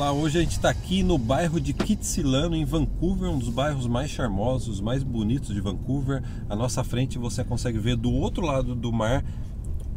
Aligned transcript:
Olá, 0.00 0.12
hoje 0.12 0.38
a 0.38 0.40
gente 0.40 0.52
está 0.52 0.70
aqui 0.70 1.02
no 1.02 1.18
bairro 1.18 1.60
de 1.60 1.74
Kitsilano, 1.74 2.56
em 2.56 2.64
Vancouver, 2.64 3.28
um 3.28 3.38
dos 3.38 3.50
bairros 3.50 3.86
mais 3.86 4.10
charmosos, 4.10 4.80
mais 4.80 5.02
bonitos 5.02 5.54
de 5.54 5.60
Vancouver. 5.60 6.22
À 6.48 6.56
nossa 6.56 6.82
frente 6.82 7.18
você 7.18 7.44
consegue 7.44 7.78
ver 7.78 7.96
do 7.96 8.10
outro 8.10 8.46
lado 8.46 8.74
do 8.74 8.90
mar 8.90 9.22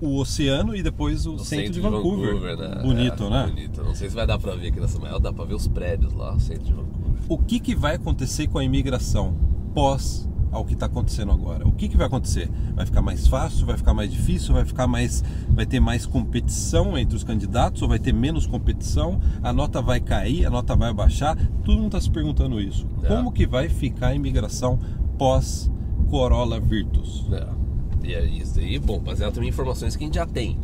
o 0.01 0.17
oceano 0.19 0.75
e 0.75 0.83
depois 0.83 1.25
o, 1.25 1.35
O 1.35 1.39
centro, 1.39 1.71
de 1.71 1.79
Vancouver. 1.79 2.35
né? 2.35 2.81
Bonito, 2.83 3.23
É, 3.23 3.29
né? 3.29 3.47
Bonito. 3.47 3.81
Não 3.81 3.95
sei 3.95 4.09
se 4.09 4.15
vai 4.15 4.27
dar 4.27 4.37
pra 4.37 4.55
ver 4.55 4.67
aqui 4.67 4.79
nessa 4.81 4.99
manhã, 4.99 5.17
dá 5.21 5.31
pra 5.31 5.45
ver 5.45 5.53
os 5.53 5.69
prédios 5.69 6.11
lá, 6.11 6.35
o 6.35 6.39
centro 6.41 6.65
de 6.65 6.73
Vancouver. 6.73 7.21
O 7.29 7.37
que, 7.37 7.57
que 7.61 7.73
vai 7.73 7.95
acontecer 7.95 8.47
com 8.47 8.57
a 8.57 8.63
imigração 8.65 9.33
pós 9.73 10.29
ao 10.53 10.63
que 10.63 10.73
está 10.73 10.85
acontecendo 10.85 11.31
agora? 11.31 11.67
O 11.67 11.71
que, 11.71 11.89
que 11.89 11.97
vai 11.97 12.07
acontecer? 12.07 12.49
Vai 12.75 12.85
ficar 12.85 13.01
mais 13.01 13.27
fácil? 13.27 13.65
Vai 13.65 13.75
ficar 13.75 13.93
mais 13.93 14.11
difícil? 14.11 14.53
Vai 14.53 14.63
ficar 14.63 14.87
mais, 14.87 15.23
vai 15.49 15.65
ter 15.65 15.79
mais 15.79 16.05
competição 16.05 16.97
entre 16.97 17.15
os 17.15 17.23
candidatos 17.23 17.81
ou 17.81 17.89
vai 17.89 17.99
ter 17.99 18.13
menos 18.13 18.45
competição? 18.45 19.19
A 19.41 19.51
nota 19.51 19.81
vai 19.81 19.99
cair? 19.99 20.45
A 20.45 20.49
nota 20.49 20.75
vai 20.75 20.93
baixar? 20.93 21.35
Todo 21.65 21.75
mundo 21.75 21.87
está 21.87 22.01
se 22.01 22.09
perguntando 22.09 22.61
isso. 22.61 22.87
É. 23.01 23.07
Como 23.07 23.31
que 23.31 23.47
vai 23.47 23.67
ficar 23.67 24.07
a 24.07 24.15
imigração 24.15 24.79
pós 25.17 25.69
Corolla 26.09 26.59
Virtus? 26.59 27.25
É. 27.31 27.63
E 28.03 28.13
é 28.13 28.25
isso 28.25 28.59
aí, 28.59 28.77
bom, 28.77 28.99
baseado 28.99 29.33
também 29.33 29.47
em 29.47 29.51
informações 29.51 29.95
que 29.95 30.03
a 30.03 30.07
gente 30.07 30.15
já 30.15 30.25
tem, 30.25 30.59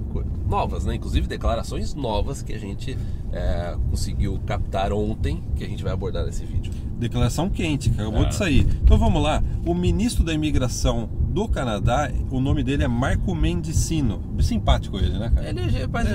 novas, 0.45 0.83
né? 0.83 0.95
Inclusive 0.95 1.25
declarações 1.25 1.95
novas 1.95 2.41
que 2.41 2.51
a 2.51 2.59
gente 2.59 2.97
é, 3.31 3.77
conseguiu 3.89 4.37
captar 4.45 4.91
ontem, 4.91 5.41
que 5.55 5.63
a 5.63 5.67
gente 5.67 5.81
vai 5.81 5.93
abordar 5.93 6.25
nesse 6.25 6.43
vídeo. 6.43 6.73
Declaração 6.99 7.49
quente, 7.49 7.89
que 7.89 7.99
acabou 8.01 8.23
É. 8.23 8.27
de 8.27 8.35
sair. 8.35 8.67
Então 8.83 8.97
vamos 8.97 9.21
lá. 9.23 9.41
O 9.65 9.73
ministro 9.73 10.23
da 10.23 10.33
imigração 10.33 11.09
do 11.29 11.47
Canadá, 11.47 12.11
o 12.29 12.39
nome 12.41 12.61
dele 12.63 12.83
é 12.83 12.87
Marco 12.87 13.33
Mendicino. 13.33 14.19
Simpático 14.41 14.97
ele, 14.97 15.17
né, 15.17 15.31
cara? 15.33 15.49
Ele 15.49 15.59
é 15.59 15.63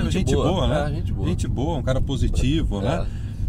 É, 0.07 0.11
gente, 0.11 0.35
boa, 0.35 0.67
né? 0.67 0.91
É, 0.91 1.25
gente 1.25 1.47
boa. 1.47 1.77
um 1.79 1.83
cara 1.83 1.99
positivo, 1.99 2.79
É. 2.81 2.83
né? 2.83 3.07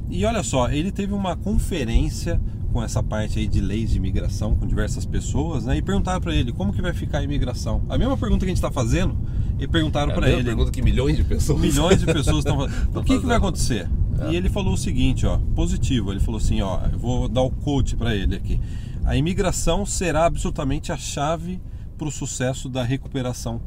E 0.09 0.25
olha 0.25 0.43
só, 0.43 0.69
ele 0.71 0.91
teve 0.93 1.13
uma 1.13 1.37
conferência 1.37 2.41
com 2.73 2.83
essa 2.83 3.03
parte 3.03 3.39
aí 3.39 3.47
de 3.49 3.61
leis 3.61 3.91
de 3.91 3.97
imigração 3.97 4.55
com 4.55 4.67
diversas 4.67 5.05
pessoas, 5.05 5.65
né? 5.65 5.77
E 5.79 5.83
perguntaram 5.83 6.21
para 6.21 6.35
ele 6.35 6.53
como 6.53 6.73
que 6.73 6.81
vai 6.81 6.93
ficar 6.93 7.19
a 7.19 7.23
imigração. 7.23 7.83
A 7.89 7.99
mesma 7.99 8.17
pergunta 8.17 8.41
que 8.41 8.47
a 8.47 8.49
gente 8.49 8.59
está 8.59 8.71
fazendo, 8.71 9.17
e 9.59 9.67
perguntaram 9.67 10.13
É 10.13 10.15
para 10.15 10.29
ele. 10.31 10.45
pergunta 10.45 10.71
que 10.71 10.83
milhões 10.83 11.17
de 11.17 11.25
pessoas. 11.25 11.61
Milhões 11.61 11.99
de 12.01 12.07
pessoas 12.07 12.39
estão 12.45 12.57
fazendo. 12.59 12.99
O 12.99 13.03
que, 13.03 13.19
que 13.19 13.27
vai 13.27 13.37
acontecer? 13.39 13.89
E 14.31 14.37
ele 14.37 14.49
falou 14.49 14.75
o 14.75 14.77
seguinte, 14.77 15.27
ó, 15.27 15.39
positivo. 15.55 16.13
Ele 16.13 16.21
falou 16.21 16.39
assim, 16.39 16.61
ó, 16.63 16.81
eu 16.93 16.99
vou 16.99 17.29
dar 17.29 17.43
o 17.43 17.51
coach 17.51 17.97
para 17.97 18.15
ele 18.15 18.37
aqui. 18.37 18.61
A 19.05 19.17
imigração 19.17 19.87
será 19.87 20.27
absolutamente 20.27 20.91
a 20.91 20.97
chave 20.97 21.61
para 21.97 22.09
o 22.09 22.11
sucesso 22.11 22.69
da 22.69 22.83
recuperação 22.83 23.61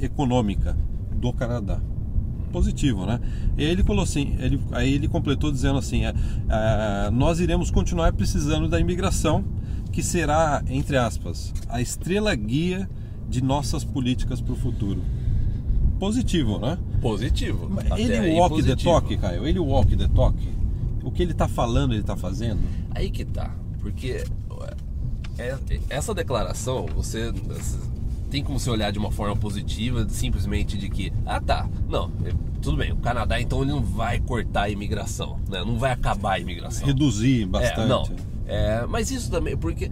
econômica 0.00 0.76
do 1.12 1.32
Canadá. 1.32 1.80
Positivo, 2.50 3.06
né? 3.06 3.20
E 3.56 3.64
aí 3.64 3.70
ele 3.70 3.84
falou 3.84 4.02
assim, 4.02 4.34
ele, 4.40 4.60
aí 4.72 4.92
ele 4.94 5.06
completou 5.06 5.52
dizendo 5.52 5.78
assim, 5.78 6.04
é, 6.04 6.14
é, 6.48 7.10
nós 7.10 7.38
iremos 7.38 7.70
continuar 7.70 8.12
precisando 8.12 8.68
da 8.68 8.80
imigração, 8.80 9.44
que 9.92 10.02
será, 10.02 10.62
entre 10.68 10.96
aspas, 10.96 11.52
a 11.68 11.80
estrela 11.80 12.34
guia 12.34 12.88
de 13.28 13.42
nossas 13.42 13.84
políticas 13.84 14.40
para 14.40 14.52
o 14.52 14.56
futuro. 14.56 15.02
Positivo, 16.00 16.58
né? 16.58 16.76
Positivo. 17.00 17.70
Até 17.90 18.00
Ele 18.02 18.30
walk 18.38 18.56
the 18.56 18.62
positivo. 18.62 18.90
talk, 18.90 19.16
Caio. 19.18 19.46
Ele 19.46 19.58
walk 19.60 19.96
the 19.96 20.08
talk. 20.08 20.36
O 21.04 21.10
que 21.12 21.22
ele 21.22 21.34
tá 21.34 21.46
falando, 21.46 21.92
ele 21.94 22.02
tá 22.02 22.16
fazendo. 22.16 22.58
Aí 22.90 23.10
que 23.10 23.24
tá, 23.24 23.54
porque 23.80 24.24
é- 25.38 25.56
essa 25.88 26.14
declaração 26.14 26.86
você 26.94 27.32
tem 28.30 28.42
como 28.44 28.58
se 28.60 28.68
olhar 28.70 28.90
de 28.92 28.98
uma 28.98 29.10
forma 29.10 29.34
positiva, 29.36 30.06
simplesmente 30.08 30.76
de 30.78 30.88
que, 30.88 31.12
ah 31.26 31.40
tá, 31.40 31.68
não, 31.88 32.10
é- 32.24 32.32
tudo 32.62 32.76
bem, 32.76 32.92
o 32.92 32.96
Canadá 32.96 33.40
então 33.40 33.62
ele 33.62 33.70
não 33.72 33.82
vai 33.82 34.20
cortar 34.20 34.62
a 34.62 34.70
imigração, 34.70 35.38
né? 35.48 35.64
não 35.64 35.78
vai 35.78 35.92
acabar 35.92 36.32
a 36.34 36.38
imigração. 36.38 36.86
Reduzir 36.86 37.46
bastante. 37.46 37.80
É, 37.80 37.86
não, 37.86 38.04
é, 38.46 38.86
mas 38.86 39.10
isso 39.10 39.30
também, 39.30 39.56
porque 39.56 39.90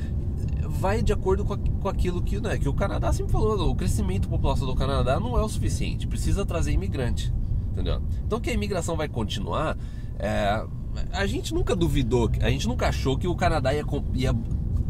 vai 0.79 1.03
de 1.03 1.13
acordo 1.13 1.45
com, 1.45 1.55
a- 1.55 1.59
com 1.59 1.89
aquilo 1.89 2.23
que, 2.23 2.41
né, 2.41 2.57
que 2.59 2.69
o 2.69 2.73
Canadá 2.73 3.13
sempre 3.13 3.33
falou, 3.33 3.71
o 3.71 3.75
crescimento 3.75 4.29
populacional 4.29 4.75
do 4.75 4.79
Canadá 4.79 5.19
não 5.19 5.37
é 5.39 5.43
o 5.43 5.49
suficiente, 5.49 6.07
precisa 6.07 6.47
trazer 6.47 6.73
imigrante, 6.73 7.33
entendeu? 7.73 8.01
Então 8.25 8.41
que 8.41 8.49
a 8.51 8.53
imigração 8.53 8.97
vai 8.97 9.09
continuar, 9.09 9.77
é, 10.19 10.65
a 11.13 11.27
gente 11.27 11.53
nunca 11.53 11.75
duvidou, 11.75 12.31
a 12.41 12.51
gente 12.51 12.67
nunca 12.69 12.89
achou 12.89 13.19
que 13.19 13.27
o 13.27 13.35
Canadá 13.35 13.75
ia, 13.75 13.85
ia 14.15 14.35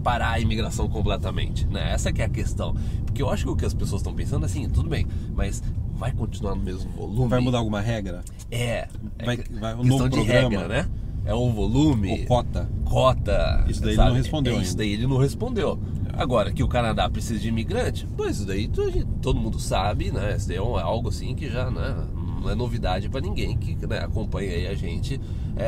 parar 0.03 0.31
a 0.33 0.41
imigração 0.41 0.89
completamente, 0.89 1.67
né? 1.67 1.93
Essa 1.93 2.13
que 2.13 2.23
é 2.23 2.25
a 2.27 2.29
questão, 2.29 2.75
porque 3.05 3.21
eu 3.23 3.29
acho 3.31 3.45
que 3.45 3.51
o 3.51 3.57
que 3.57 3.65
as 3.67 3.75
pessoas 3.75 4.01
estão 4.01 4.15
pensando 4.15 4.45
é 4.45 4.47
assim, 4.47 4.69
tudo 4.69 4.89
bem, 4.89 5.07
mas 5.35 5.63
vai 5.95 6.13
continuar 6.13 6.55
no 6.55 6.63
mesmo 6.63 6.91
volume? 6.93 7.29
Vai 7.29 7.41
mudar 7.41 7.59
alguma 7.59 7.81
regra? 7.81 8.23
É, 8.51 8.89
Vai- 9.25 9.37
é 9.41 9.59
vai- 9.59 9.75
um 9.75 9.83
novo 9.85 10.09
de 10.09 10.17
programa? 10.17 10.49
regra, 10.51 10.69
né? 10.69 10.89
É 11.29 11.35
o 11.35 11.51
volume 11.53 12.11
Ou 12.21 12.27
cota? 12.27 12.69
cota. 12.85 13.65
Isso 13.69 13.81
daí 13.83 13.91
ele 13.91 13.97
não 13.99 14.05
sabe? 14.07 14.17
respondeu 14.17 14.53
É, 14.53 14.57
ainda. 14.57 14.67
Isso 14.67 14.77
daí 14.77 14.93
ele 14.93 15.07
não 15.07 15.19
respondeu. 15.19 15.79
Agora, 16.15 16.51
que 16.53 16.63
o 16.65 16.69
Canadá 16.69 17.09
precisa 17.09 17.39
de 17.39 17.49
imigrante, 17.49 18.09
pois 18.17 18.37
isso 18.39 18.47
daí 18.47 18.67
to- 18.67 19.07
todo 19.23 19.39
mundo 19.39 19.61
sabe, 19.61 20.11
né? 20.11 20.35
Isso 20.37 20.49
daí 20.49 20.57
é 20.57 20.63
um- 20.63 20.79
é 20.79 20.83
algo 20.83 21.11
assim 21.11 21.35
que 21.35 21.49
já 21.49 21.71
né, 21.71 21.97
não 22.43 22.51
é 22.51 22.55
novidade 22.55 23.09
para 23.09 23.21
ninguém 23.21 23.57
que 23.57 23.77
né, 23.87 23.99
acompanha 23.99 24.51
aí 24.51 24.67
a 24.67 24.75
gente 24.75 25.21
é, 25.57 25.65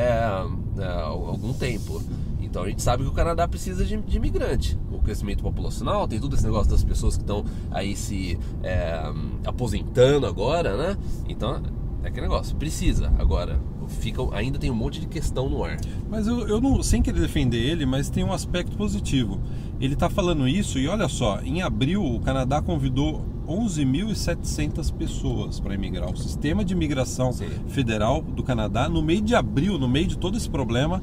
é, 0.79 0.83
há 0.83 1.03
algum 1.03 1.53
tempo. 1.53 2.01
Então 2.41 2.63
a 2.63 2.69
gente 2.69 2.81
sabe 2.81 3.03
que 3.03 3.09
o 3.09 3.13
Canadá 3.13 3.47
precisa 3.47 3.85
de, 3.85 3.95
de 3.95 4.17
imigrante. 4.17 4.77
O 4.91 4.99
crescimento 4.99 5.41
populacional, 5.43 6.05
tem 6.07 6.19
todo 6.19 6.35
esse 6.35 6.43
negócio 6.43 6.69
das 6.71 6.83
pessoas 6.83 7.15
que 7.15 7.23
estão 7.23 7.45
aí 7.69 7.95
se 7.95 8.37
é, 8.63 8.99
aposentando 9.45 10.25
agora, 10.27 10.75
né? 10.75 10.97
Então 11.29 11.61
é 12.03 12.07
aquele 12.07 12.27
negócio, 12.27 12.55
precisa. 12.55 13.11
Agora, 13.19 13.59
fica, 13.87 14.21
ainda 14.33 14.57
tem 14.57 14.69
um 14.71 14.75
monte 14.75 14.99
de 14.99 15.07
questão 15.07 15.49
no 15.49 15.63
ar. 15.63 15.77
Mas 16.09 16.27
eu, 16.27 16.47
eu 16.47 16.59
não, 16.61 16.81
sem 16.81 17.01
querer 17.01 17.19
defender 17.19 17.57
ele, 17.57 17.85
mas 17.85 18.09
tem 18.09 18.23
um 18.23 18.33
aspecto 18.33 18.75
positivo. 18.77 19.39
Ele 19.79 19.95
tá 19.95 20.09
falando 20.09 20.47
isso 20.47 20.77
e 20.79 20.87
olha 20.87 21.07
só, 21.07 21.41
em 21.41 21.61
abril 21.61 22.03
o 22.03 22.19
Canadá 22.19 22.61
convidou 22.61 23.25
11.700 23.47 24.93
pessoas 24.93 25.59
para 25.59 25.73
emigrar. 25.73 26.11
O 26.11 26.17
sistema 26.17 26.63
de 26.63 26.73
imigração 26.73 27.31
Sim. 27.33 27.49
federal 27.67 28.21
do 28.21 28.43
Canadá, 28.43 28.87
no 28.87 29.01
meio 29.01 29.21
de 29.21 29.35
abril, 29.35 29.77
no 29.77 29.87
meio 29.87 30.07
de 30.07 30.17
todo 30.17 30.37
esse 30.37 30.49
problema, 30.49 31.01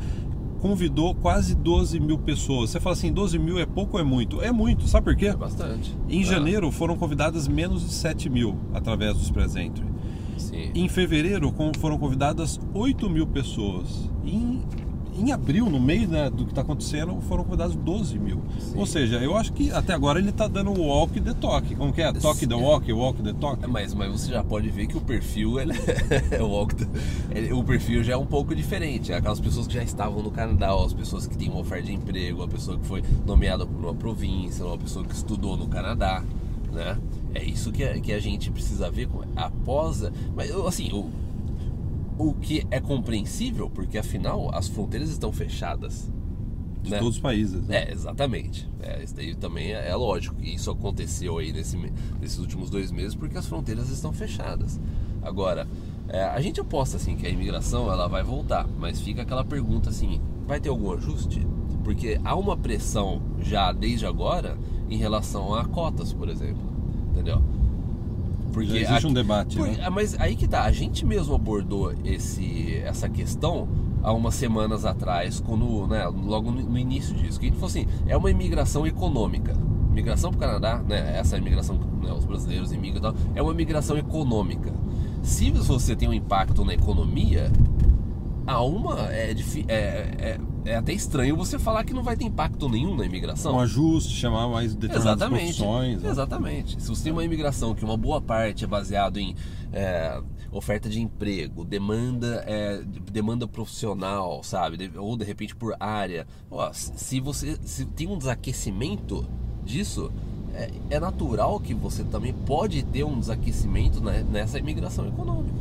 convidou 0.61 1.15
quase 1.15 1.55
12 1.55 2.01
mil 2.01 2.19
pessoas. 2.19 2.71
Você 2.71 2.81
fala 2.81 2.95
assim, 2.95 3.13
12 3.13 3.39
mil 3.39 3.59
é 3.59 3.67
pouco 3.67 3.97
ou 3.97 4.01
é 4.01 4.05
muito? 4.05 4.41
É 4.43 4.51
muito, 4.51 4.87
sabe 4.89 5.05
por 5.05 5.17
quê? 5.17 5.27
É 5.27 5.37
bastante. 5.37 5.97
Em 6.09 6.23
Ah, 6.23 6.27
janeiro 6.27 6.71
foram 6.73 6.97
convidadas 6.97 7.47
menos 7.47 7.83
de 7.87 7.93
7 7.93 8.29
mil 8.29 8.57
através 8.75 9.17
dos 9.17 9.31
presentes. 9.31 9.83
Sim. 10.39 10.71
Em 10.75 10.89
fevereiro 10.89 11.53
foram 11.79 11.99
convidadas 11.99 12.61
8 12.75 13.09
mil 13.11 13.27
pessoas. 13.27 14.09
Em, 14.25 14.63
em 15.19 15.33
abril, 15.33 15.69
no 15.69 15.81
meio 15.81 16.07
né, 16.07 16.31
do 16.31 16.45
que 16.45 16.51
está 16.53 16.61
acontecendo, 16.63 17.21
foram 17.23 17.43
convidadas 17.43 17.75
12 17.75 18.19
mil. 18.21 18.41
Sim. 18.61 18.75
Ou 18.77 18.87
seja, 18.87 19.17
eu 19.17 19.37
acho 19.37 19.53
que 19.53 19.71
até 19.73 19.93
agora 19.93 20.21
ele 20.21 20.29
está 20.31 20.47
dando 20.47 20.71
o 20.71 20.81
walk 20.87 21.21
the 21.21 21.35
talk. 21.35 21.75
Como 21.75 21.93
que 21.93 22.01
é? 22.03 22.13
Talk 22.13 22.47
the 22.47 22.55
walk, 22.55 22.93
walk 22.93 23.21
the 23.23 23.33
talk. 23.33 23.65
É, 23.65 23.67
Mas, 23.67 23.93
mas 23.95 24.13
você 24.13 24.31
já 24.31 24.45
pode 24.45 24.69
ver 24.71 24.87
que 24.87 24.97
o 24.97 25.01
perfil 25.01 25.59
ele 25.59 25.73
é 26.31 26.41
o 26.41 26.47
walk- 26.49 26.87
ele- 27.35 27.53
o 27.53 27.65
perfil 27.65 28.05
já 28.05 28.13
é 28.13 28.17
um 28.17 28.27
pouco 28.27 28.55
diferente. 28.55 29.13
Aquelas 29.13 29.41
pessoas 29.41 29.67
que 29.67 29.75
já 29.75 29.83
estavam 29.83 30.23
no 30.23 30.31
Canadá, 30.31 30.73
ó, 30.77 30.85
as 30.85 30.93
pessoas 30.93 31.27
que 31.27 31.37
têm 31.37 31.49
uma 31.49 31.61
oferta 31.61 31.87
de 31.87 31.95
emprego, 31.95 32.43
a 32.45 32.49
pessoa 32.49 32.79
que 32.79 32.87
foi 32.87 33.03
nomeada 33.27 33.67
por 33.67 33.85
uma 33.87 33.95
província, 33.95 34.65
uma 34.65 34.79
pessoa 34.79 35.05
que 35.05 35.15
estudou 35.15 35.57
no 35.57 35.67
Canadá, 35.67 36.23
né? 36.73 36.99
É 37.35 37.45
isso 37.45 37.71
que 37.73 37.85
a, 37.85 37.99
que 38.01 38.13
a 38.13 38.19
gente 38.21 38.51
precisa 38.51 38.91
ver 38.91 39.09
com- 39.09 39.23
após. 39.37 40.05
a- 40.05 40.13
Mas 40.35 40.51
assim, 40.51 40.91
o, 40.93 41.11
o 42.19 42.35
que 42.35 42.67
é 42.71 42.81
compreensível, 42.81 43.71
porque 43.71 43.99
afinal 43.99 44.51
as 44.55 44.69
fronteiras 44.69 45.09
estão 45.11 45.33
fechadas. 45.33 46.11
de 46.83 46.91
né? 46.91 46.99
todos 46.99 47.17
os 47.17 47.21
países. 47.21 47.67
né? 47.67 47.85
É, 47.89 47.93
exatamente. 47.93 48.69
É, 48.81 49.03
isso 49.03 49.15
daí 49.15 49.35
também 49.35 49.73
é, 49.75 49.89
é 49.89 49.95
lógico. 49.95 50.37
E 50.41 50.55
isso 50.55 50.71
aconteceu 50.71 51.39
aí 51.39 51.53
nesse, 51.53 51.77
nesses 52.21 52.39
últimos 52.39 52.71
dois 52.71 52.91
meses 52.91 53.15
porque 53.15 53.37
as 53.37 53.47
fronteiras 53.47 53.89
estão 53.91 54.13
fechadas. 54.13 54.81
Agora, 55.23 55.67
é, 56.09 56.23
a 56.25 56.41
gente 56.41 56.61
aposta 56.61 56.97
assim 56.97 57.17
que 57.17 57.27
a 57.27 57.31
imigração 57.31 57.91
ela 57.93 58.09
vai 58.09 58.23
voltar, 58.23 58.67
mas 58.79 59.01
fica 59.01 59.23
aquela 59.23 59.45
pergunta 59.45 59.91
assim: 59.91 60.21
vai 60.47 60.59
ter 60.61 60.69
algum 60.71 60.93
ajuste? 60.93 61.47
Porque 61.85 62.19
há 62.25 62.35
uma 62.37 62.57
pressão 62.57 63.21
já 63.41 63.73
desde 63.73 64.07
agora 64.07 64.57
em 64.91 64.97
relação 64.97 65.55
a 65.55 65.65
cotas, 65.65 66.13
por 66.13 66.29
exemplo. 66.29 66.63
Entendeu? 67.11 67.43
Já 68.61 68.77
existe 68.77 69.07
um 69.07 69.13
debate, 69.13 69.57
Por- 69.57 69.69
né? 69.69 69.89
Mas 69.91 70.19
aí 70.19 70.35
que 70.35 70.49
tá, 70.49 70.65
a 70.65 70.73
gente 70.73 71.05
mesmo 71.05 71.35
abordou 71.35 71.93
esse, 72.05 72.77
essa 72.85 73.09
questão 73.09 73.69
há 74.03 74.13
umas 74.13 74.35
semanas 74.35 74.85
atrás, 74.85 75.41
quando, 75.41 75.87
né, 75.87 76.07
logo 76.07 76.51
no, 76.51 76.63
no 76.63 76.79
início 76.79 77.15
disso, 77.15 77.39
que 77.39 77.47
a 77.47 77.49
gente 77.49 77.59
falou 77.59 77.69
assim, 77.69 77.87
é 78.07 78.17
uma 78.17 78.31
imigração 78.31 78.87
econômica. 78.87 79.55
Migração 79.93 80.31
para 80.31 80.37
o 80.37 80.41
Canadá, 80.41 80.83
né, 80.87 81.19
essa 81.19 81.37
imigração, 81.37 81.79
né, 82.03 82.13
os 82.13 82.25
brasileiros 82.25 82.73
imigram 82.73 82.99
e 82.99 83.03
tal, 83.03 83.15
é 83.35 83.43
uma 83.43 83.53
imigração 83.53 83.97
econômica. 83.97 84.73
Se 85.23 85.51
você 85.51 85.95
tem 85.95 86.09
um 86.09 86.13
impacto 86.13 86.65
na 86.65 86.73
economia, 86.73 87.51
há 88.47 88.63
uma 88.63 89.13
é, 89.13 89.33
é, 89.33 89.75
é, 90.19 90.41
é 90.69 90.77
até 90.77 90.93
estranho 90.93 91.35
você 91.37 91.59
falar 91.59 91.83
que 91.83 91.95
não 91.95 92.03
vai 92.03 92.17
ter 92.17 92.25
impacto 92.25 92.69
nenhum 92.69 92.95
na 92.95 93.05
imigração. 93.07 93.55
Um 93.55 93.61
ajuste, 93.61 94.15
chamar 94.15 94.49
mais 94.49 94.75
determinadas 94.75 95.23
Exatamente. 95.23 95.57
profissões. 95.57 96.03
né? 96.03 96.11
Exatamente. 96.11 96.83
Se 96.83 96.89
você 96.89 97.05
tem 97.05 97.13
uma 97.13 97.25
imigração 97.25 97.75
que 97.75 97.85
uma 97.85 97.97
boa 97.97 98.21
parte 98.21 98.65
é 98.65 98.67
baseado 98.67 99.19
em 99.19 99.35
é, 99.73 100.21
oferta 100.53 100.89
de 100.89 101.01
emprego, 101.01 101.65
demanda, 101.65 102.45
é, 102.47 102.83
demanda 103.11 103.49
profissional, 103.49 104.43
sabe? 104.43 104.91
Ou 104.97 105.17
de 105.17 105.25
repente 105.25 105.57
por 105.57 105.75
área. 105.81 106.27
Ó, 106.51 106.71
se 106.73 107.19
você 107.19 107.59
se 107.63 107.87
tem 107.87 108.07
um 108.07 108.19
desaquecimento 108.19 109.27
disso, 109.65 110.13
é, 110.55 110.71
é 110.91 111.01
natural 111.01 111.59
que 111.61 111.73
você 111.73 112.05
também 112.05 112.33
pode 112.33 112.83
ter 112.83 113.05
um 113.05 113.19
desaquecimento 113.19 114.03
né, 114.03 114.25
nessa 114.29 114.59
imigração 114.59 115.07
econômica. 115.07 115.55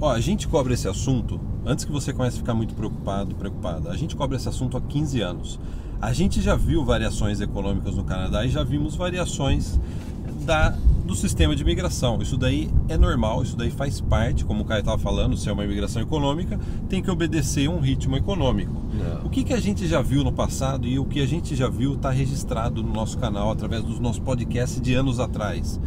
Ó, 0.00 0.10
a 0.10 0.20
gente 0.20 0.48
cobre 0.48 0.74
esse 0.74 0.88
assunto, 0.88 1.40
antes 1.64 1.84
que 1.84 1.92
você 1.92 2.12
comece 2.12 2.36
a 2.36 2.40
ficar 2.40 2.54
muito 2.54 2.74
preocupado, 2.74 3.34
preocupada, 3.34 3.90
a 3.90 3.96
gente 3.96 4.14
cobre 4.16 4.36
esse 4.36 4.48
assunto 4.48 4.76
há 4.76 4.80
15 4.80 5.20
anos. 5.20 5.60
A 6.00 6.12
gente 6.12 6.40
já 6.42 6.54
viu 6.54 6.84
variações 6.84 7.40
econômicas 7.40 7.94
no 7.96 8.04
Canadá 8.04 8.44
e 8.44 8.50
já 8.50 8.62
vimos 8.62 8.94
variações 8.94 9.78
da, 10.44 10.76
do 11.04 11.14
sistema 11.14 11.54
de 11.56 11.62
imigração. 11.62 12.20
Isso 12.20 12.36
daí 12.36 12.70
é 12.88 12.96
normal, 12.96 13.42
isso 13.42 13.56
daí 13.56 13.70
faz 13.70 14.00
parte, 14.00 14.44
como 14.44 14.62
o 14.62 14.64
Caio 14.64 14.80
estava 14.80 14.98
falando, 14.98 15.36
se 15.36 15.48
é 15.48 15.52
uma 15.52 15.64
imigração 15.64 16.02
econômica, 16.02 16.58
tem 16.88 17.02
que 17.02 17.10
obedecer 17.10 17.68
um 17.68 17.80
ritmo 17.80 18.16
econômico. 18.16 18.82
É. 19.00 19.26
O 19.26 19.30
que, 19.30 19.44
que 19.44 19.52
a 19.52 19.60
gente 19.60 19.86
já 19.86 20.02
viu 20.02 20.22
no 20.22 20.32
passado 20.32 20.86
e 20.86 20.98
o 20.98 21.04
que 21.04 21.20
a 21.20 21.26
gente 21.26 21.56
já 21.56 21.68
viu 21.68 21.94
está 21.94 22.10
registrado 22.10 22.82
no 22.82 22.92
nosso 22.92 23.18
canal 23.18 23.50
através 23.50 23.82
dos 23.82 23.98
nossos 23.98 24.20
podcasts 24.20 24.80
de 24.80 24.94
anos 24.94 25.20
atrás. 25.20 25.80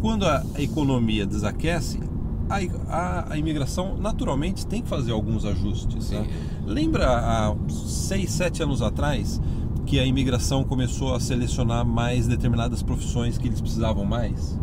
Quando 0.00 0.26
a 0.26 0.44
economia 0.58 1.26
desaquece, 1.26 1.98
a, 2.48 3.32
a, 3.32 3.38
imigração 3.38 3.96
naturalmente 3.96 4.66
tem 4.66 4.82
que 4.82 4.88
fazer 4.88 5.12
alguns 5.12 5.44
ajustes. 5.44 6.04
Sim. 6.04 6.20
né? 6.20 6.26
Lembra 6.66 7.06
há 7.08 7.54
6, 7.68 8.30
7 8.30 8.62
anos 8.62 8.82
atrás 8.82 9.40
que 9.84 10.00
a 10.00 10.04
imigração 10.04 10.64
começou 10.64 11.14
a 11.14 11.20
selecionar 11.20 11.84
mais 11.86 12.26
determinadas 12.26 12.82
profissões 12.82 13.38
que 13.38 13.46
eles 13.46 13.60
precisavam 13.60 14.04
mais? 14.04 14.58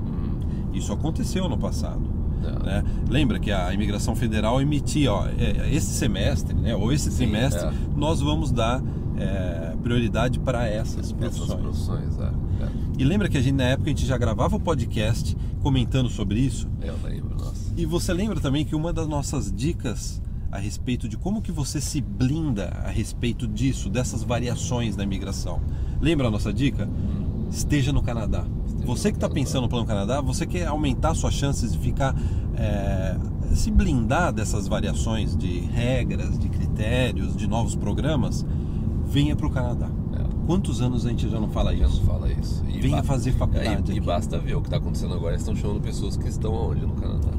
Isso 0.73 0.91
aconteceu 0.91 1.47
no 1.47 1.57
passado. 1.57 2.01
É. 2.43 2.65
né? 2.65 2.83
Lembra 3.09 3.39
que 3.39 3.51
a 3.51 3.73
imigração 3.73 4.15
federal 4.15 4.61
emitia, 4.61 5.13
ó, 5.13 5.27
é, 5.27 5.73
esse 5.73 5.93
semestre, 5.93 6.53
né, 6.53 6.75
ou 6.75 6.91
esse 6.91 7.09
trimestre, 7.09 7.67
é. 7.67 7.73
nós 7.95 8.19
vamos 8.19 8.51
dar 8.51 8.83
é, 9.17 9.75
prioridade 9.81 10.39
para 10.39 10.67
essas 10.67 11.13
profissões. 11.13 11.49
Essas 11.49 11.61
profissões, 11.61 12.19
é. 12.19 12.31
E 12.97 13.03
lembra 13.03 13.27
que 13.27 13.37
a 13.37 13.41
gente 13.41 13.55
na 13.55 13.63
época 13.63 13.89
a 13.89 13.93
gente 13.93 14.05
já 14.05 14.17
gravava 14.17 14.55
o 14.55 14.59
podcast 14.59 15.35
comentando 15.61 16.09
sobre 16.09 16.39
isso? 16.39 16.67
é. 16.81 16.89
Eu 16.89 16.95
lembro, 17.03 17.35
nossa. 17.35 17.62
E 17.75 17.85
você 17.85 18.13
lembra 18.13 18.39
também 18.39 18.63
que 18.65 18.75
uma 18.75 18.93
das 18.93 19.07
nossas 19.07 19.51
dicas 19.51 20.21
a 20.51 20.59
respeito 20.59 21.09
de 21.09 21.17
como 21.17 21.41
que 21.41 21.51
você 21.51 21.81
se 21.81 21.99
blinda 21.99 22.65
a 22.85 22.89
respeito 22.89 23.47
disso, 23.47 23.89
dessas 23.89 24.21
variações 24.21 24.95
na 24.95 25.03
imigração. 25.03 25.59
Lembra 25.99 26.27
a 26.27 26.31
nossa 26.31 26.53
dica? 26.53 26.87
Esteja 27.49 27.91
no 27.91 28.03
Canadá. 28.03 28.45
Esteja 28.67 28.85
Você 28.85 29.11
que 29.11 29.17
está 29.17 29.27
pensando 29.27 29.63
no 29.63 29.69
Plano 29.69 29.87
Canadá, 29.87 30.21
você 30.21 30.45
quer 30.45 30.67
aumentar 30.67 31.15
suas 31.15 31.33
chances 31.33 31.71
de 31.71 31.79
ficar 31.79 32.15
é, 32.55 33.17
se 33.55 33.71
blindar 33.71 34.31
dessas 34.31 34.67
variações 34.67 35.35
de 35.35 35.59
regras, 35.61 36.37
de 36.37 36.49
critérios, 36.49 37.35
de 37.35 37.47
novos 37.47 37.75
programas, 37.75 38.45
venha 39.07 39.35
para 39.35 39.47
o 39.47 39.49
Canadá. 39.49 39.89
É. 40.13 40.45
Quantos 40.45 40.81
anos 40.81 41.03
a 41.03 41.09
gente 41.09 41.27
já 41.27 41.39
não 41.39 41.49
fala 41.49 41.75
Já 41.75 41.87
isso? 41.87 41.97
não 41.97 42.05
fala 42.05 42.31
isso. 42.31 42.63
E 42.69 42.79
Venha 42.79 43.01
fazer 43.01 43.31
faculdade 43.31 43.69
e, 43.69 43.73
aqui. 43.73 43.93
e 43.93 43.99
basta 43.99 44.37
ver 44.37 44.55
o 44.55 44.61
que 44.61 44.67
está 44.67 44.77
acontecendo 44.77 45.15
agora. 45.15 45.31
Eles 45.31 45.41
estão 45.41 45.55
chamando 45.55 45.81
pessoas 45.81 46.15
que 46.15 46.27
estão 46.27 46.53
onde 46.53 46.85
no 46.85 46.93
Canadá? 46.93 47.31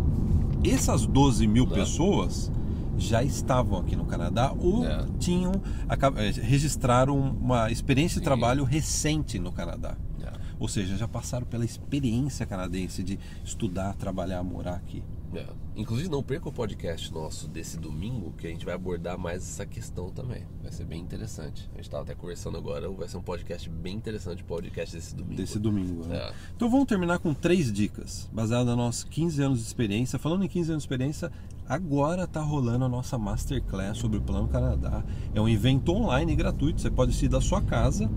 Essas 0.64 1.06
12 1.06 1.46
mil 1.46 1.64
É. 1.64 1.74
pessoas 1.74 2.50
já 2.96 3.22
estavam 3.22 3.78
aqui 3.80 3.96
no 3.96 4.04
Canadá 4.04 4.52
ou 4.56 4.84
É. 4.86 5.04
tinham 5.18 5.52
eh, 5.88 6.30
registraram 6.42 7.18
uma 7.18 7.70
experiência 7.70 8.20
de 8.20 8.24
trabalho 8.24 8.62
recente 8.64 9.38
no 9.38 9.50
Canadá. 9.52 9.96
É. 10.22 10.32
Ou 10.60 10.68
seja, 10.68 10.96
já 10.96 11.08
passaram 11.08 11.44
pela 11.46 11.64
experiência 11.64 12.46
canadense 12.46 13.02
de 13.02 13.18
estudar, 13.44 13.94
trabalhar, 13.94 14.42
morar 14.44 14.74
aqui. 14.74 15.02
É. 15.34 15.44
Inclusive, 15.76 16.08
não 16.08 16.22
perca 16.22 16.48
o 16.48 16.52
podcast 16.52 17.12
nosso 17.12 17.48
desse 17.48 17.76
domingo, 17.76 18.32
que 18.38 18.46
a 18.46 18.50
gente 18.50 18.64
vai 18.64 18.74
abordar 18.74 19.18
mais 19.18 19.42
essa 19.42 19.66
questão 19.66 20.08
também. 20.08 20.44
Vai 20.62 20.70
ser 20.70 20.84
bem 20.84 21.00
interessante. 21.00 21.68
A 21.72 21.76
gente 21.76 21.86
estava 21.86 22.04
até 22.04 22.14
conversando 22.14 22.56
agora, 22.56 22.88
vai 22.90 23.08
ser 23.08 23.16
um 23.16 23.22
podcast 23.22 23.68
bem 23.68 23.96
interessante, 23.96 24.42
o 24.42 24.46
podcast 24.46 24.94
desse 24.94 25.14
domingo. 25.16 25.34
Desse 25.34 25.58
domingo. 25.58 26.06
Né? 26.06 26.16
É. 26.16 26.32
Então 26.54 26.70
vamos 26.70 26.86
terminar 26.86 27.18
com 27.18 27.34
três 27.34 27.72
dicas, 27.72 28.28
baseadas 28.32 28.68
nos 28.68 28.76
nossos 28.76 29.04
15 29.04 29.42
anos 29.42 29.58
de 29.58 29.64
experiência. 29.64 30.16
Falando 30.16 30.44
em 30.44 30.48
15 30.48 30.70
anos 30.70 30.82
de 30.84 30.86
experiência, 30.86 31.32
agora 31.68 32.22
está 32.22 32.40
rolando 32.40 32.84
a 32.84 32.88
nossa 32.88 33.18
Masterclass 33.18 33.98
sobre 33.98 34.18
o 34.18 34.22
Plano 34.22 34.46
Canadá. 34.46 35.02
É 35.34 35.40
um 35.40 35.48
evento 35.48 35.92
online 35.92 36.36
gratuito, 36.36 36.80
você 36.80 36.90
pode 36.90 37.10
assistir 37.10 37.28
da 37.28 37.40
sua 37.40 37.60
casa. 37.60 38.08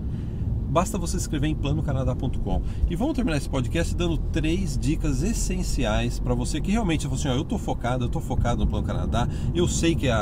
Basta 0.68 0.98
você 0.98 1.16
escrever 1.16 1.48
em 1.48 1.54
planocanadá.com. 1.54 2.62
E 2.90 2.94
vamos 2.96 3.14
terminar 3.14 3.36
esse 3.38 3.48
podcast 3.48 3.94
dando 3.96 4.18
três 4.18 4.76
dicas 4.78 5.22
essenciais 5.22 6.18
para 6.18 6.34
você 6.34 6.60
que 6.60 6.70
realmente 6.70 7.02
falou 7.04 7.18
assim: 7.18 7.28
ó, 7.28 7.32
eu 7.34 7.42
estou 7.42 7.58
focado, 7.58 8.04
eu 8.04 8.06
estou 8.06 8.20
focado 8.22 8.60
no 8.64 8.66
Plano 8.70 8.86
Canadá. 8.86 9.26
Eu 9.54 9.66
sei 9.66 9.94
que 9.94 10.08
a, 10.08 10.18